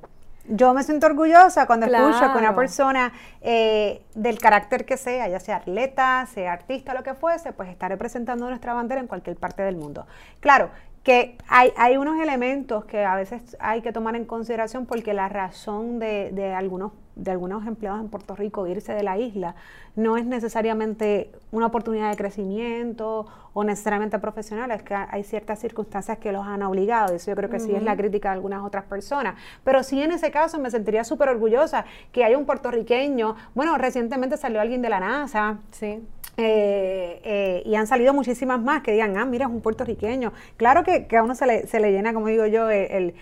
Yo 0.47 0.73
me 0.73 0.83
siento 0.83 1.05
orgullosa 1.05 1.67
cuando 1.67 1.85
escucho 1.85 2.31
que 2.31 2.37
una 2.39 2.55
persona 2.55 3.13
eh, 3.41 4.03
del 4.15 4.39
carácter 4.39 4.85
que 4.85 4.97
sea, 4.97 5.27
ya 5.27 5.39
sea 5.39 5.57
atleta, 5.57 6.27
sea 6.33 6.53
artista, 6.53 6.93
lo 6.95 7.03
que 7.03 7.13
fuese, 7.13 7.51
pues 7.51 7.69
está 7.69 7.87
representando 7.87 8.47
nuestra 8.47 8.73
bandera 8.73 9.01
en 9.01 9.07
cualquier 9.07 9.37
parte 9.37 9.63
del 9.63 9.75
mundo. 9.75 10.05
Claro, 10.39 10.69
que 11.05 11.37
hay, 11.47 11.71
hay 11.77 11.97
unos 11.97 12.19
elementos 12.19 12.83
que 12.85 13.05
a 13.05 13.15
veces 13.15 13.55
hay 13.59 13.81
que 13.81 13.93
tomar 13.93 14.15
en 14.15 14.25
consideración 14.25 14.87
porque 14.87 15.13
la 15.13 15.29
razón 15.29 15.99
de, 15.99 16.31
de, 16.33 16.53
algunos, 16.55 16.93
de 17.15 17.31
algunos 17.31 17.65
empleados 17.65 18.01
en 18.01 18.09
Puerto 18.09 18.35
Rico 18.35 18.67
irse 18.67 18.93
de 18.93 19.03
la 19.03 19.17
isla 19.17 19.55
no 19.95 20.17
es 20.17 20.25
necesariamente 20.25 21.31
una 21.51 21.67
oportunidad 21.67 22.09
de 22.09 22.17
crecimiento 22.17 23.25
o 23.53 23.63
necesariamente 23.63 24.19
profesional, 24.19 24.71
es 24.71 24.83
que 24.83 24.93
hay 24.93 25.23
ciertas 25.23 25.59
circunstancias 25.59 26.17
que 26.17 26.33
los 26.33 26.45
han 26.45 26.61
obligado, 26.63 27.15
eso 27.15 27.31
yo 27.31 27.35
creo 27.37 27.49
que 27.49 27.61
sí 27.61 27.73
es 27.73 27.83
la 27.83 27.95
crítica 27.95 28.29
de 28.29 28.35
algunas 28.35 28.63
otras 28.63 28.83
personas, 28.83 29.35
pero 29.63 29.81
sí 29.83 30.01
en 30.01 30.11
ese 30.11 30.29
caso 30.29 30.59
me 30.59 30.69
sentiría 30.69 31.05
súper 31.05 31.29
orgullosa 31.29 31.85
que 32.11 32.25
hay 32.25 32.35
un 32.35 32.45
puertorriqueño, 32.45 33.35
bueno, 33.53 33.77
recientemente 33.77 34.35
salió 34.35 34.59
alguien 34.59 34.81
de 34.81 34.89
la 34.89 34.99
NASA, 34.99 35.59
sí. 35.71 36.01
Eh, 36.37 37.21
eh, 37.23 37.63
y 37.65 37.75
han 37.75 37.87
salido 37.87 38.13
muchísimas 38.13 38.61
más 38.61 38.81
que 38.83 38.91
digan, 38.91 39.17
ah, 39.17 39.25
mira, 39.25 39.45
es 39.45 39.51
un 39.51 39.61
puertorriqueño. 39.61 40.33
Claro 40.57 40.83
que, 40.83 41.07
a 41.15 41.23
uno 41.23 41.33
se 41.33 41.45
le, 41.45 41.67
se 41.67 41.79
le, 41.79 41.91
llena, 41.91 42.13
como 42.13 42.27
digo 42.27 42.45
yo, 42.45 42.69
el, 42.69 43.13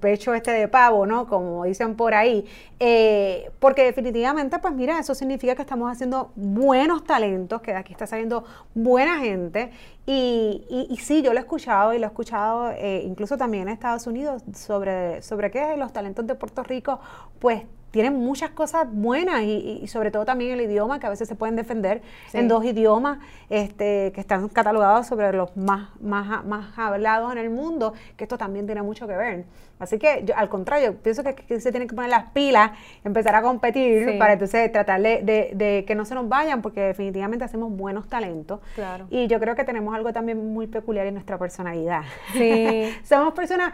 pecho 0.00 0.34
este 0.34 0.50
de 0.50 0.66
pavo, 0.66 1.06
¿no? 1.06 1.28
Como 1.28 1.64
dicen 1.64 1.94
por 1.94 2.14
ahí. 2.14 2.44
Eh, 2.80 3.11
porque 3.58 3.84
definitivamente, 3.84 4.58
pues 4.58 4.74
mira, 4.74 4.98
eso 4.98 5.14
significa 5.14 5.54
que 5.54 5.62
estamos 5.62 5.90
haciendo 5.90 6.32
buenos 6.34 7.04
talentos, 7.04 7.62
que 7.62 7.72
de 7.72 7.78
aquí 7.78 7.92
está 7.92 8.06
saliendo 8.06 8.44
buena 8.74 9.18
gente. 9.18 9.70
Y, 10.06 10.88
y, 10.90 10.96
sí, 10.96 11.22
yo 11.22 11.32
lo 11.32 11.38
he 11.38 11.42
escuchado 11.42 11.94
y 11.94 11.98
lo 11.98 12.06
he 12.06 12.08
escuchado 12.08 12.72
incluso 13.04 13.36
también 13.36 13.68
en 13.68 13.74
Estados 13.74 14.06
Unidos 14.06 14.42
sobre, 14.52 15.22
sobre 15.22 15.50
qué 15.50 15.76
los 15.76 15.92
talentos 15.92 16.26
de 16.26 16.34
Puerto 16.34 16.62
Rico, 16.64 16.98
pues 17.38 17.62
tienen 17.92 18.14
muchas 18.14 18.50
cosas 18.50 18.88
buenas 18.90 19.42
y, 19.42 19.86
sobre 19.86 20.10
todo 20.10 20.24
también 20.24 20.52
el 20.52 20.62
idioma, 20.62 20.98
que 20.98 21.06
a 21.06 21.10
veces 21.10 21.28
se 21.28 21.36
pueden 21.36 21.54
defender 21.56 22.02
en 22.32 22.48
dos 22.48 22.64
idiomas 22.64 23.18
este, 23.50 24.12
que 24.12 24.20
están 24.20 24.48
catalogados 24.48 25.06
sobre 25.06 25.32
los 25.32 25.56
más, 25.56 25.90
más, 26.00 26.44
más 26.44 26.76
hablados 26.76 27.30
en 27.32 27.38
el 27.38 27.50
mundo, 27.50 27.92
que 28.16 28.24
esto 28.24 28.38
también 28.38 28.66
tiene 28.66 28.82
mucho 28.82 29.06
que 29.06 29.14
ver. 29.14 29.44
Así 29.78 29.98
que 29.98 30.22
yo, 30.24 30.36
al 30.36 30.48
contrario, 30.48 30.94
pienso 31.02 31.24
que, 31.24 31.60
se 31.60 31.70
tienen 31.72 31.88
que 31.88 31.94
poner 31.96 32.08
las 32.08 32.30
pilas, 32.30 32.70
empezar 33.02 33.34
a 33.34 33.42
competir 33.42 34.16
para 34.16 34.34
entonces 34.34 34.70
tratar 34.70 35.02
de, 35.02 35.84
que 35.86 35.94
no 35.96 36.04
se 36.04 36.14
nos 36.14 36.28
vayan, 36.28 36.62
porque 36.62 36.80
definitivamente 36.80 37.44
hacemos 37.44 37.72
buenos 37.72 38.08
talentos. 38.08 38.60
Claro. 38.76 39.08
Y 39.10 39.26
yo 39.26 39.40
creo 39.40 39.56
que 39.56 39.64
tenemos 39.64 39.92
algo 39.94 40.12
también 40.12 40.52
muy 40.54 40.68
peculiar 40.68 41.06
en 41.08 41.14
nuestra 41.14 41.36
personalidad. 41.36 42.02
Sí. 42.32 42.94
somos 43.02 43.34
personas, 43.34 43.72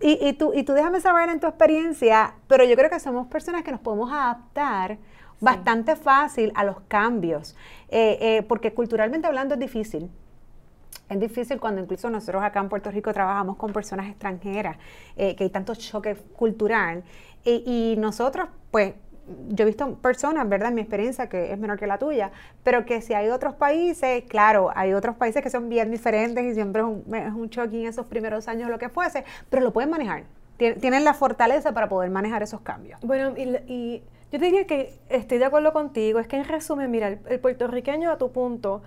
y, 0.00 0.26
y, 0.26 0.32
tú, 0.32 0.52
y 0.54 0.62
tú 0.62 0.72
déjame 0.72 1.00
saber 1.00 1.28
en 1.28 1.38
tu 1.38 1.46
experiencia, 1.46 2.34
pero 2.52 2.64
yo 2.64 2.76
creo 2.76 2.90
que 2.90 3.00
somos 3.00 3.28
personas 3.28 3.62
que 3.62 3.72
nos 3.72 3.80
podemos 3.80 4.12
adaptar 4.12 4.98
bastante 5.40 5.96
fácil 5.96 6.52
a 6.54 6.64
los 6.64 6.80
cambios, 6.86 7.56
eh, 7.88 8.18
eh, 8.20 8.42
porque 8.46 8.74
culturalmente 8.74 9.26
hablando 9.26 9.54
es 9.54 9.60
difícil. 9.60 10.10
Es 11.08 11.18
difícil 11.18 11.58
cuando 11.58 11.80
incluso 11.80 12.10
nosotros 12.10 12.42
acá 12.42 12.60
en 12.60 12.68
Puerto 12.68 12.90
Rico 12.90 13.10
trabajamos 13.14 13.56
con 13.56 13.72
personas 13.72 14.06
extranjeras, 14.06 14.76
eh, 15.16 15.34
que 15.34 15.44
hay 15.44 15.50
tanto 15.50 15.74
choque 15.74 16.14
cultural. 16.14 17.04
y 17.42 17.94
nosotros, 17.96 18.50
pues, 18.70 18.92
yo 19.48 19.62
he 19.62 19.66
visto 19.66 19.94
personas, 19.94 20.46
¿verdad? 20.46 20.68
En 20.68 20.74
mi 20.74 20.82
experiencia, 20.82 21.30
que 21.30 21.54
es 21.54 21.58
menor 21.58 21.78
que 21.78 21.86
la 21.86 21.96
tuya, 21.96 22.32
pero 22.64 22.84
que 22.84 23.00
si 23.00 23.14
hay 23.14 23.30
otros 23.30 23.54
países, 23.54 24.24
claro, 24.28 24.70
hay 24.74 24.92
otros 24.92 25.16
países 25.16 25.42
que 25.42 25.48
son 25.48 25.70
bien 25.70 25.90
diferentes 25.90 26.44
y 26.44 26.52
siempre 26.52 26.82
es 26.82 26.86
un, 26.86 27.14
es 27.14 27.32
un 27.32 27.48
choque 27.48 27.80
en 27.80 27.86
esos 27.86 28.04
primeros 28.04 28.46
años, 28.46 28.68
lo 28.68 28.78
que 28.78 28.90
fuese, 28.90 29.24
pero 29.48 29.62
lo 29.62 29.72
pueden 29.72 29.88
manejar. 29.88 30.24
Tienen 30.80 31.04
la 31.04 31.14
fortaleza 31.14 31.72
para 31.72 31.88
poder 31.88 32.10
manejar 32.10 32.42
esos 32.42 32.60
cambios. 32.60 33.00
Bueno, 33.00 33.34
y, 33.36 34.02
yo 34.30 34.38
te 34.38 34.46
diría 34.46 34.66
que 34.66 34.98
estoy 35.10 35.38
de 35.38 35.44
acuerdo 35.44 35.72
contigo. 35.72 36.18
Es 36.18 36.26
que 36.26 36.36
en 36.36 36.44
resumen, 36.44 36.90
mira, 36.90 37.08
el 37.08 37.40
puertorriqueño 37.40 38.10
a 38.10 38.16
tu 38.16 38.32
punto 38.32 38.82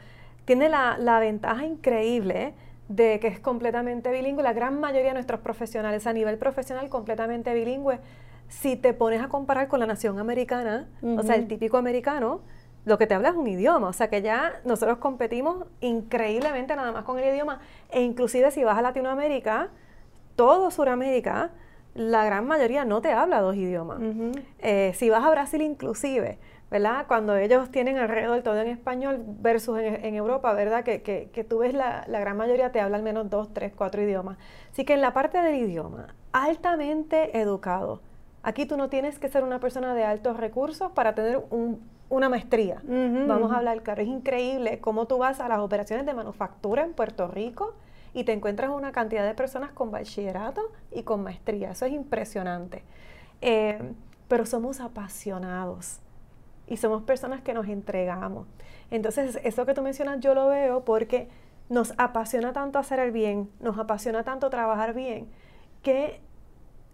tiene 0.46 0.70
la, 0.70 1.20
ventaja 1.20 1.66
increíble 1.66 2.54
de 2.88 3.20
que 3.20 3.28
es 3.28 3.40
completamente 3.40 4.12
bilingüe. 4.12 4.44
La 4.44 4.54
gran 4.54 4.80
mayoría 4.80 5.10
de 5.10 5.16
nuestros 5.16 5.42
profesionales 5.42 6.08
a 6.08 6.14
nivel 6.14 6.38
profesional 6.38 6.90
completamente 6.90 7.54
bilingüe. 7.54 8.00
Si 8.48 8.76
te 8.76 8.94
pones 8.94 9.22
a 9.22 9.28
comparar 9.28 9.68
con 9.68 9.80
la 9.80 9.88
nación 9.88 10.20
americana, 10.20 10.88
o 11.02 11.24
sea, 11.24 11.36
el 11.36 11.48
típico 11.48 11.78
americano, 11.78 12.42
lo 12.86 13.00
que 13.00 13.08
te 13.08 13.16
habla 13.16 13.30
es 13.30 13.36
un 13.36 13.48
idioma. 13.48 13.88
O 13.88 13.94
sea, 13.94 14.10
que 14.10 14.22
ya 14.22 14.62
nosotros 14.64 15.00
competimos 15.00 15.66
increíblemente 15.82 16.76
nada 16.76 16.92
más 16.92 17.04
con 17.04 17.18
el 17.20 17.34
idioma. 17.34 17.60
E 17.90 18.02
inclusive 18.02 18.52
si 18.52 18.64
vas 18.64 18.78
a 18.78 18.82
Latinoamérica, 18.84 19.70
todo 20.36 20.72
Sudamérica, 20.72 21.52
la 21.94 22.26
gran 22.26 22.46
mayoría 22.46 22.86
no 22.86 23.02
te 23.02 23.12
habla 23.12 23.42
dos 23.42 23.56
idiomas. 23.56 24.00
Eh, 24.60 24.92
si 24.96 25.10
vas 25.10 25.24
a 25.24 25.30
Brasil 25.30 25.62
inclusive, 25.62 26.40
¿verdad? 26.70 27.06
Cuando 27.08 27.36
ellos 27.38 27.72
tienen 27.72 27.98
alrededor 27.98 28.42
todo 28.42 28.60
en 28.60 28.68
español 28.68 29.24
versus 29.26 29.80
en, 29.80 30.16
Europa, 30.16 30.54
¿verdad? 30.54 30.84
Que, 30.84 31.02
que, 31.02 31.44
tú 31.44 31.60
ves 31.60 31.74
la, 31.74 32.04
la, 32.08 32.20
gran 32.20 32.36
mayoría 32.36 32.72
te 32.72 32.82
habla 32.82 32.98
al 32.98 33.04
menos 33.04 33.30
dos, 33.30 33.54
tres, 33.54 33.72
cuatro 33.76 34.02
idiomas. 34.02 34.38
Así 34.72 34.84
que 34.84 34.94
en 34.94 35.02
la 35.02 35.14
parte 35.14 35.42
del 35.42 35.56
idioma, 35.56 36.16
altamente 36.34 37.40
educado, 37.40 38.02
Aquí 38.46 38.68
tú 38.68 38.78
no 38.78 38.90
tienes 38.90 39.18
que 39.18 39.28
ser 39.28 39.44
una 39.44 39.60
persona 39.60 39.96
de 39.96 40.04
altos 40.04 40.38
recursos 40.38 40.92
para 40.92 41.16
tener 41.16 41.42
una 42.10 42.30
maestría. 42.30 42.80
Vamos 42.86 43.52
a 43.52 43.58
hablar 43.58 43.82
claro. 43.82 44.04
Es 44.04 44.08
increíble 44.08 44.78
cómo 44.80 45.08
tú 45.08 45.18
vas 45.18 45.40
a 45.40 45.50
las 45.50 45.58
operaciones 45.58 46.06
de 46.06 46.14
manufactura 46.14 46.84
en 46.84 46.94
Puerto 46.94 47.28
Rico 47.28 47.74
y 48.16 48.24
te 48.24 48.32
encuentras 48.32 48.72
una 48.72 48.94
cantidad 48.94 49.28
de 49.28 49.36
personas 49.36 49.74
con 49.74 49.92
bachillerato 49.92 50.62
y 50.90 51.04
con 51.04 51.22
maestría. 51.22 51.72
Eso 51.72 51.86
es 51.86 51.92
impresionante. 51.92 52.82
Eh, 53.42 53.94
pero 54.30 54.46
somos 54.46 54.80
apasionados 54.80 56.00
y 56.66 56.78
somos 56.78 57.04
personas 57.04 57.42
que 57.42 57.54
nos 57.54 57.68
entregamos. 57.68 58.48
Entonces, 58.90 59.38
eso 59.44 59.66
que 59.66 59.74
tú 59.74 59.82
mencionas 59.82 60.22
yo 60.22 60.34
lo 60.34 60.48
veo 60.48 60.86
porque 60.86 61.28
nos 61.68 61.94
apasiona 61.98 62.54
tanto 62.54 62.80
hacer 62.80 63.00
el 63.00 63.12
bien, 63.12 63.50
nos 63.60 63.78
apasiona 63.78 64.24
tanto 64.24 64.50
trabajar 64.50 64.94
bien, 64.94 65.28
que 65.84 66.22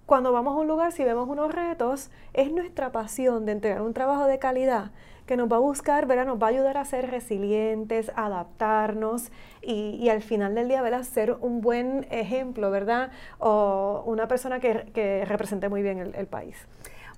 cuando 0.08 0.34
vamos 0.34 0.56
a 0.56 0.60
un 0.60 0.68
lugar, 0.68 0.92
si 0.92 1.04
vemos 1.04 1.30
unos 1.30 1.54
retos, 1.54 2.10
es 2.34 2.52
nuestra 2.52 2.92
pasión 2.92 3.46
de 3.46 3.52
entregar 3.52 3.84
un 3.84 3.94
trabajo 3.94 4.26
de 4.26 4.40
calidad 4.40 4.92
que 5.32 5.38
nos 5.38 5.50
va 5.50 5.56
a 5.56 5.60
buscar, 5.60 6.08
¿verdad? 6.08 6.26
nos 6.26 6.44
va 6.44 6.48
a 6.48 6.50
ayudar 6.50 6.78
a 6.78 6.84
ser 6.84 7.10
resilientes, 7.10 8.12
adaptarnos 8.18 9.32
y, 9.62 10.10
al 10.10 10.22
final 10.22 10.56
del 10.56 10.68
día, 10.68 10.82
¿verdad? 10.82 11.04
ser 11.04 11.38
un 11.40 11.62
buen 11.62 12.06
ejemplo, 12.12 12.70
¿verdad? 12.70 13.12
O 13.40 14.04
una 14.08 14.28
persona 14.28 14.60
que, 14.60 15.24
represente 15.26 15.70
muy 15.70 15.84
bien 15.84 16.00
el, 16.00 16.14
el 16.16 16.28
país. 16.28 16.58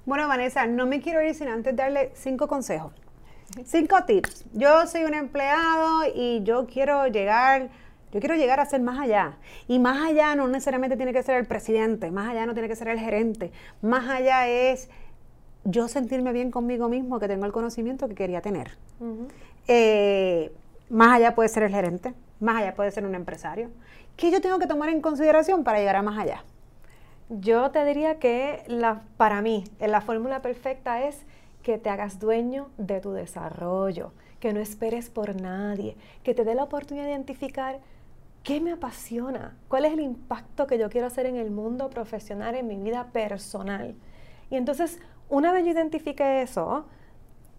Bueno, 0.06 0.28
Vanessa, 0.28 0.68
no 0.68 0.86
me 0.86 1.02
quiero 1.02 1.24
ir 1.24 1.34
sin 1.34 1.48
antes 1.48 1.76
darle 1.76 2.12
cinco 2.14 2.48
consejos. 2.48 2.94
Cinco 3.66 4.04
tips. 4.06 4.46
Yo 4.54 4.86
soy 4.86 5.06
un 5.06 5.16
empleado 5.16 6.04
y 6.14 6.44
yo 6.44 6.68
quiero 6.68 7.08
llegar, 7.08 7.70
yo 8.12 8.20
quiero 8.20 8.36
llegar 8.36 8.60
a 8.60 8.66
ser 8.68 8.82
más 8.82 9.00
allá. 9.00 9.40
Y 9.68 9.80
más 9.80 10.08
allá 10.08 10.36
no 10.36 10.48
necesariamente 10.48 10.98
tiene 10.98 11.14
que 11.14 11.24
ser 11.24 11.38
el 11.38 11.48
presidente, 11.48 12.12
más 12.12 12.30
allá 12.30 12.46
no 12.46 12.54
tiene 12.54 12.70
que 12.70 12.76
ser 12.76 12.90
el 12.90 13.00
gerente, 13.00 13.52
más 13.82 14.08
allá 14.08 14.48
es 14.48 14.92
yo 15.66 15.88
sentirme 15.88 16.34
bien 16.34 16.52
conmigo 16.52 16.90
mismo, 16.90 17.20
que 17.20 17.28
tengo 17.28 17.46
el 17.46 17.52
conocimiento 17.52 18.08
que 18.08 18.16
quería 18.16 18.42
tener. 18.42 18.78
Eh, 19.68 20.52
más 20.90 21.16
allá 21.16 21.36
puede 21.36 21.50
ser 21.50 21.64
el 21.64 21.72
gerente, 21.72 22.14
más 22.40 22.58
allá 22.58 22.76
puede 22.76 22.92
ser 22.92 23.06
un 23.06 23.16
empresario. 23.16 23.70
¿Qué 24.18 24.32
yo 24.32 24.42
tengo 24.42 24.60
que 24.60 24.68
tomar 24.68 24.90
en 24.90 25.02
consideración 25.02 25.64
para 25.64 25.80
llegar 25.80 25.96
a 25.96 26.02
más 26.02 26.20
allá? 26.20 26.44
Yo 27.30 27.72
te 27.72 27.84
diría 27.86 28.20
que 28.20 28.64
la, 28.68 29.04
para 29.18 29.42
mí 29.42 29.64
la 29.80 30.02
fórmula 30.02 30.42
perfecta 30.42 31.04
es 31.04 31.26
que 31.64 31.78
te 31.78 31.90
hagas 31.90 32.20
dueño 32.20 32.70
de 32.78 33.00
tu 33.00 33.14
desarrollo, 33.14 34.12
que 34.40 34.54
no 34.54 34.60
esperes 34.60 35.10
por 35.10 35.40
nadie, 35.40 35.96
que 36.24 36.34
te 36.34 36.44
dé 36.44 36.54
la 36.54 36.64
oportunidad 36.64 37.06
de 37.06 37.12
identificar 37.12 37.80
qué 38.44 38.60
me 38.60 38.74
apasiona, 38.74 39.56
cuál 39.70 39.86
es 39.86 39.94
el 39.94 40.02
impacto 40.02 40.68
que 40.68 40.78
yo 40.78 40.90
quiero 40.90 41.08
hacer 41.08 41.26
en 41.26 41.38
el 41.38 41.50
mundo 41.50 41.90
profesional, 41.90 42.56
en 42.56 42.68
mi 42.68 42.76
vida 42.76 43.08
personal. 43.14 43.96
Y 44.52 44.58
entonces, 44.58 45.00
una 45.34 45.52
vez 45.52 45.66
yo 45.66 45.72
identifique 45.72 46.42
eso, 46.44 46.86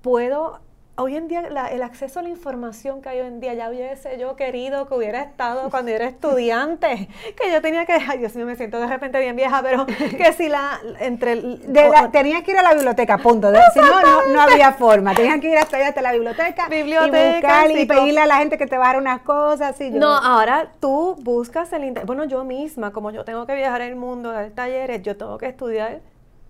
puedo 0.00 0.60
hoy 0.96 1.16
en 1.16 1.26
día 1.26 1.40
el 1.72 1.82
acceso 1.82 2.20
a 2.20 2.22
la 2.22 2.28
información 2.28 3.02
que 3.02 3.08
hay 3.08 3.20
hoy 3.20 3.26
en 3.26 3.40
día, 3.40 3.52
ya 3.54 3.68
hubiese 3.68 4.16
yo 4.16 4.36
querido 4.36 4.86
que 4.86 4.94
hubiera 4.94 5.22
estado 5.22 5.68
cuando 5.70 5.90
era 5.90 6.06
estudiante, 6.08 7.08
que 7.36 7.50
yo 7.50 7.60
tenía 7.60 7.84
que, 7.84 7.94
ay 7.94 8.18
Dios 8.18 8.36
mío, 8.36 8.46
me 8.46 8.54
siento 8.54 8.78
de 8.78 8.86
repente 8.86 9.18
bien 9.18 9.34
vieja, 9.34 9.60
pero 9.60 9.86
que 9.86 10.32
si 10.34 10.48
la, 10.48 10.78
entre... 11.00 11.34
De 11.34 11.90
tenías 12.12 12.44
que 12.44 12.52
ir 12.52 12.58
a 12.58 12.62
la 12.62 12.74
biblioteca, 12.74 13.18
punto. 13.18 13.50
si 13.72 13.80
no, 13.80 14.32
no, 14.32 14.40
había 14.40 14.72
forma. 14.72 15.12
Tenías 15.12 15.40
que 15.40 15.50
ir 15.50 15.58
hasta, 15.58 15.84
hasta 15.84 16.00
la 16.00 16.12
biblioteca, 16.12 16.68
biblioteca 16.68 17.18
y 17.18 17.32
buscar 17.32 17.70
y 17.72 17.86
pedirle 17.86 18.20
a 18.20 18.26
la 18.26 18.36
gente 18.36 18.56
que 18.56 18.68
te 18.68 18.78
bajara 18.78 18.98
unas 18.98 19.22
cosas. 19.22 19.80
Y 19.80 19.90
No, 19.90 20.14
ahora 20.14 20.70
tú 20.78 21.16
buscas 21.22 21.72
el 21.72 21.82
internet. 21.82 22.06
Bueno, 22.06 22.24
yo 22.24 22.44
misma, 22.44 22.92
como 22.92 23.10
yo 23.10 23.24
tengo 23.24 23.46
que 23.46 23.56
viajar 23.56 23.80
el 23.80 23.96
mundo, 23.96 24.30
dar 24.30 24.50
talleres, 24.50 25.02
yo 25.02 25.16
tengo 25.16 25.38
que 25.38 25.46
estudiar 25.46 26.02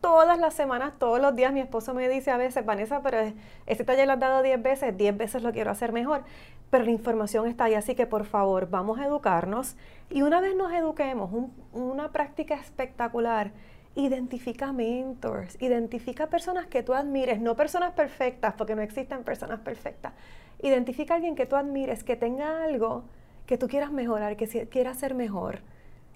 todas 0.04 0.38
las 0.38 0.52
semanas, 0.52 0.92
todos 0.98 1.18
los 1.18 1.34
días, 1.34 1.50
mi 1.50 1.60
esposo 1.60 1.94
me 1.94 2.10
dice 2.10 2.30
a 2.30 2.36
veces, 2.36 2.66
Vanessa, 2.66 3.00
pero 3.00 3.32
ese 3.64 3.84
taller 3.84 4.06
lo 4.06 4.12
has 4.12 4.20
dado 4.20 4.42
10 4.42 4.62
veces, 4.62 4.94
10 4.94 5.16
veces 5.16 5.42
lo 5.42 5.50
quiero 5.50 5.70
hacer 5.70 5.92
mejor. 5.92 6.24
Pero 6.68 6.84
la 6.84 6.90
información 6.90 7.46
está 7.46 7.64
ahí, 7.64 7.74
así 7.74 7.94
que 7.94 8.06
por 8.06 8.26
favor, 8.26 8.68
vamos 8.68 8.98
a 8.98 9.06
educarnos. 9.06 9.76
Y 10.10 10.20
una 10.20 10.42
vez 10.42 10.54
nos 10.56 10.70
eduquemos, 10.74 11.30
una 11.72 12.12
práctica 12.12 12.54
espectacular, 12.54 13.52
identifica 13.94 14.74
mentors, 14.74 15.56
identifica 15.62 16.26
personas 16.26 16.66
que 16.66 16.82
tú 16.82 16.92
admires, 16.92 17.40
no 17.40 17.56
personas 17.56 17.92
perfectas, 17.92 18.52
porque 18.58 18.74
no 18.74 18.82
existen 18.82 19.24
personas 19.24 19.60
perfectas. 19.60 20.12
Identifica 20.60 21.14
a 21.14 21.16
alguien 21.16 21.34
que 21.34 21.46
tú 21.46 21.56
admires, 21.56 22.04
que 22.04 22.16
tenga 22.16 22.62
algo 22.62 23.04
que 23.46 23.56
tú 23.56 23.68
quieras 23.68 23.90
mejorar, 23.90 24.36
que 24.36 24.68
quiera 24.68 24.92
ser 24.92 25.14
mejor 25.14 25.60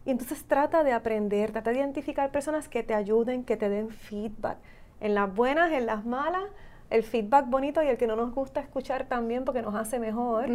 y 0.08 0.10
entonces 0.10 0.42
trata 0.46 0.84
de 0.84 0.92
aprender, 0.92 1.52
trata 1.52 1.70
de 1.70 1.80
identificar 1.80 2.30
personas 2.30 2.66
que 2.66 2.82
te 2.82 2.94
ayuden, 2.94 3.44
que 3.44 3.58
te 3.58 3.68
den 3.68 3.90
feedback. 3.90 4.56
En 5.00 5.14
las 5.14 5.34
buenas, 5.34 5.70
en 5.70 5.84
las 5.84 6.06
malas, 6.06 6.44
el 6.88 7.02
feedback 7.02 7.46
bonito 7.50 7.82
y 7.82 7.88
el 7.88 7.98
que 7.98 8.06
no 8.06 8.16
nos 8.16 8.34
gusta 8.34 8.60
escuchar 8.60 9.04
también 9.04 9.44
porque 9.44 9.60
nos 9.60 9.74
hace 9.74 9.98
mejor. 9.98 10.48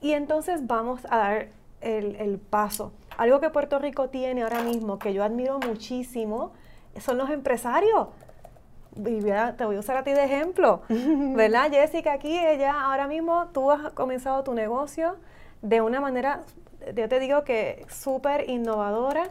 Y 0.00 0.12
entonces 0.12 0.66
vamos 0.66 1.06
a 1.10 1.18
dar 1.18 1.48
el, 1.82 2.38
paso. 2.38 2.94
Algo 3.18 3.40
que 3.40 3.50
Puerto 3.50 3.78
Rico 3.78 4.08
tiene 4.08 4.42
ahora 4.42 4.62
mismo, 4.62 4.98
que 4.98 5.12
yo 5.12 5.22
admiro 5.22 5.58
muchísimo, 5.58 6.52
son 6.98 7.18
los 7.18 7.28
empresarios. 7.28 8.08
Y 8.96 9.20
te 9.20 9.66
voy 9.66 9.76
a 9.76 9.80
usar 9.80 9.98
a 9.98 10.02
ti 10.02 10.12
de 10.12 10.24
ejemplo, 10.24 10.80
¿verdad, 10.88 11.70
Jessica? 11.70 12.14
Aquí 12.14 12.38
ella, 12.38 12.84
ahora 12.86 13.06
mismo 13.06 13.48
tú 13.52 13.70
has 13.70 13.92
comenzado 13.92 14.42
tu 14.42 14.54
negocio 14.54 15.16
de 15.60 15.82
una 15.82 16.00
manera 16.00 16.40
yo 16.94 17.08
te 17.08 17.20
digo 17.20 17.44
que 17.44 17.84
súper 17.88 18.48
innovadora 18.48 19.28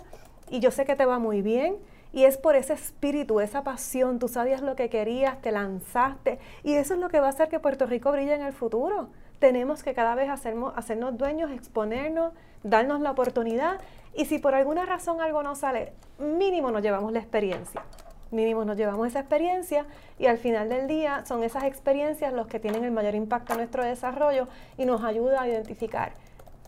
y 0.50 0.60
yo 0.60 0.72
sé 0.72 0.86
que 0.86 0.96
te 0.96 1.06
va 1.06 1.20
muy 1.20 1.42
bien. 1.42 1.78
Y 2.14 2.26
es 2.26 2.38
por 2.38 2.58
ese 2.58 2.74
espíritu, 2.74 3.40
esa 3.40 3.64
pasión, 3.64 4.20
tú 4.20 4.28
sabías 4.28 4.62
lo 4.62 4.76
que 4.76 4.90
querías, 4.90 5.42
te 5.42 5.52
lanzaste. 5.52 6.40
Y 6.64 6.74
eso 6.74 6.94
es 6.96 7.00
lo 7.00 7.08
que 7.08 7.22
va 7.22 7.28
a 7.28 7.30
hacer 7.30 7.48
que 7.48 7.60
Puerto 7.60 7.86
Rico 7.86 8.12
brille 8.12 8.34
en 8.34 8.42
el 8.42 8.52
futuro. 8.52 9.08
Tenemos 9.40 9.82
que 9.82 9.94
cada 9.94 10.14
vez 10.14 10.30
hacernos, 10.30 10.74
hacernos 10.76 11.18
dueños, 11.18 11.52
exponernos, 11.52 12.34
darnos 12.64 13.00
la 13.00 13.12
oportunidad. 13.12 13.80
Y 14.14 14.26
si 14.26 14.40
por 14.40 14.56
alguna 14.56 14.86
razón 14.86 15.22
algo 15.22 15.42
no 15.42 15.56
sale, 15.56 15.94
mínimo 16.20 16.70
nos 16.70 16.82
llevamos 16.82 17.14
la 17.14 17.20
experiencia. 17.20 17.84
Mínimo 18.30 18.64
nos 18.66 18.78
llevamos 18.78 19.08
esa 19.08 19.20
experiencia 19.20 19.86
y 20.18 20.28
al 20.28 20.38
final 20.38 20.70
del 20.70 20.88
día 20.88 21.26
son 21.26 21.44
esas 21.44 21.66
experiencias 21.66 22.32
los 22.32 22.48
que 22.48 22.60
tienen 22.60 22.86
el 22.86 22.92
mayor 22.92 23.14
impacto 23.14 23.54
en 23.54 23.60
nuestro 23.60 23.84
desarrollo 23.84 24.48
y 24.78 24.86
nos 24.86 25.04
ayuda 25.04 25.42
a 25.42 25.48
identificar 25.50 26.14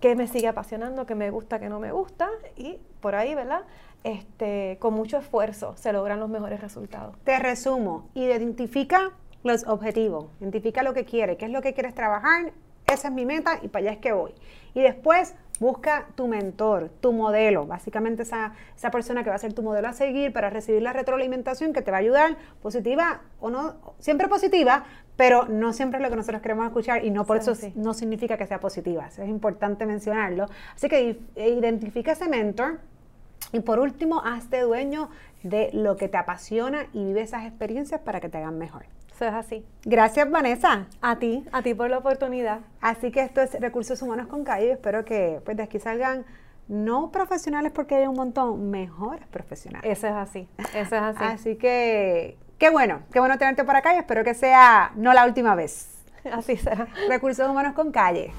qué 0.04 0.18
me 0.18 0.28
sigue 0.28 0.50
apasionando, 0.50 1.06
qué 1.06 1.16
me 1.16 1.32
gusta, 1.32 1.60
qué 1.60 1.70
no 1.70 1.80
me 1.80 1.94
gusta, 1.94 2.30
y 2.58 2.78
por 3.00 3.16
ahí, 3.16 3.36
¿verdad? 3.36 3.62
Este, 4.04 4.76
con 4.82 4.94
mucho 4.94 5.18
esfuerzo 5.18 5.78
se 5.78 5.94
logran 5.94 6.20
los 6.20 6.28
mejores 6.28 6.60
resultados. 6.60 7.16
Te 7.24 7.40
resumo, 7.40 8.10
identifica 8.14 9.14
los 9.46 9.66
objetivos, 9.66 10.26
identifica 10.42 10.84
lo 10.84 10.94
que 10.94 11.06
quieres, 11.06 11.38
qué 11.38 11.46
es 11.46 11.52
lo 11.52 11.62
que 11.62 11.74
quieres 11.74 11.96
trabajar, 11.96 12.52
esa 12.86 13.08
es 13.08 13.14
mi 13.14 13.26
meta 13.26 13.60
y 13.62 13.70
para 13.70 13.84
allá 13.84 13.92
es 13.94 14.00
que 14.00 14.12
voy. 14.12 14.34
Y 14.74 14.82
después 14.82 15.36
busca 15.62 16.08
tu 16.16 16.28
mentor, 16.28 16.90
tu 17.00 17.14
modelo, 17.14 17.66
básicamente 17.66 18.24
esa, 18.24 18.56
esa 18.76 18.92
persona 18.92 19.24
que 19.24 19.30
va 19.30 19.38
a 19.38 19.40
ser 19.40 19.54
tu 19.54 19.64
modelo 19.64 19.88
a 19.88 19.94
seguir 19.94 20.34
para 20.34 20.50
recibir 20.50 20.82
la 20.82 20.92
retroalimentación 20.92 21.72
que 21.72 21.82
te 21.82 21.92
va 21.92 21.98
a 21.98 22.00
ayudar, 22.02 22.36
positiva 22.62 23.22
o 23.40 23.50
no, 23.50 23.76
siempre 24.00 24.28
positiva, 24.28 24.84
pero 25.16 25.48
no 25.48 25.74
siempre 25.74 26.00
es 26.00 26.04
lo 26.04 26.10
que 26.10 26.16
nosotros 26.16 26.42
queremos 26.42 26.66
escuchar 26.66 27.06
y 27.06 27.12
no 27.12 27.26
por 27.26 27.38
eso 27.38 27.54
no 27.76 27.94
significa 27.94 28.38
que 28.38 28.48
sea 28.48 28.60
positiva. 28.60 29.08
es 29.08 29.30
importante 29.30 29.86
mencionarlo. 29.86 30.48
Así 30.76 30.90
que 30.90 31.20
identifica 31.36 32.14
ese 32.14 32.28
mentor 32.28 32.80
y 33.52 33.60
por 33.60 33.80
último, 33.80 34.22
hazte 34.26 34.62
dueño 34.62 35.10
de 35.44 35.70
lo 35.74 35.96
que 35.96 36.08
te 36.08 36.18
apasiona 36.18 36.88
y 36.94 37.06
vive 37.06 37.22
esas 37.22 37.46
experiencias 37.46 38.02
para 38.02 38.20
que 38.20 38.30
te 38.30 38.38
hagan 38.38 38.58
mejor. 38.58 38.86
Eso 39.14 39.26
es 39.26 39.34
así. 39.34 39.66
Gracias, 39.84 40.30
Vanessa. 40.30 40.88
A 41.02 41.20
ti, 41.20 41.46
a 41.52 41.62
ti 41.62 41.76
por 41.76 41.90
la 41.90 42.00
oportunidad. 42.00 42.62
Así 42.82 43.12
que 43.12 43.22
esto 43.22 43.42
es 43.42 43.54
Recursos 43.60 44.02
Humanos 44.02 44.28
con 44.28 44.44
Calle. 44.44 44.72
Espero 44.72 45.06
que 45.06 45.40
pues, 45.46 45.56
de 45.56 45.64
aquí 45.64 45.80
salgan 45.80 46.26
no 46.68 47.12
profesionales 47.12 47.72
porque 47.72 47.96
hay 47.96 48.08
un 48.08 48.16
montón, 48.16 48.72
mejores 48.72 49.28
profesionales. 49.28 49.98
Eso 49.98 50.08
es 50.08 50.14
así, 50.14 50.48
eso 50.74 50.96
es 50.96 51.02
así. 51.02 51.24
Así 51.24 51.56
que 51.58 52.38
Qué 52.64 52.70
bueno, 52.70 53.02
qué 53.12 53.20
bueno 53.20 53.38
tenerte 53.38 53.66
por 53.66 53.76
acá 53.76 53.94
y 53.94 53.98
espero 53.98 54.24
que 54.24 54.34
sea 54.34 54.94
no 54.96 55.12
la 55.12 55.26
última 55.26 55.54
vez. 55.54 55.90
Así 56.32 56.56
será. 56.56 56.88
Recursos 57.10 57.46
Humanos 57.46 57.74
con 57.74 57.92
Calle. 57.92 58.32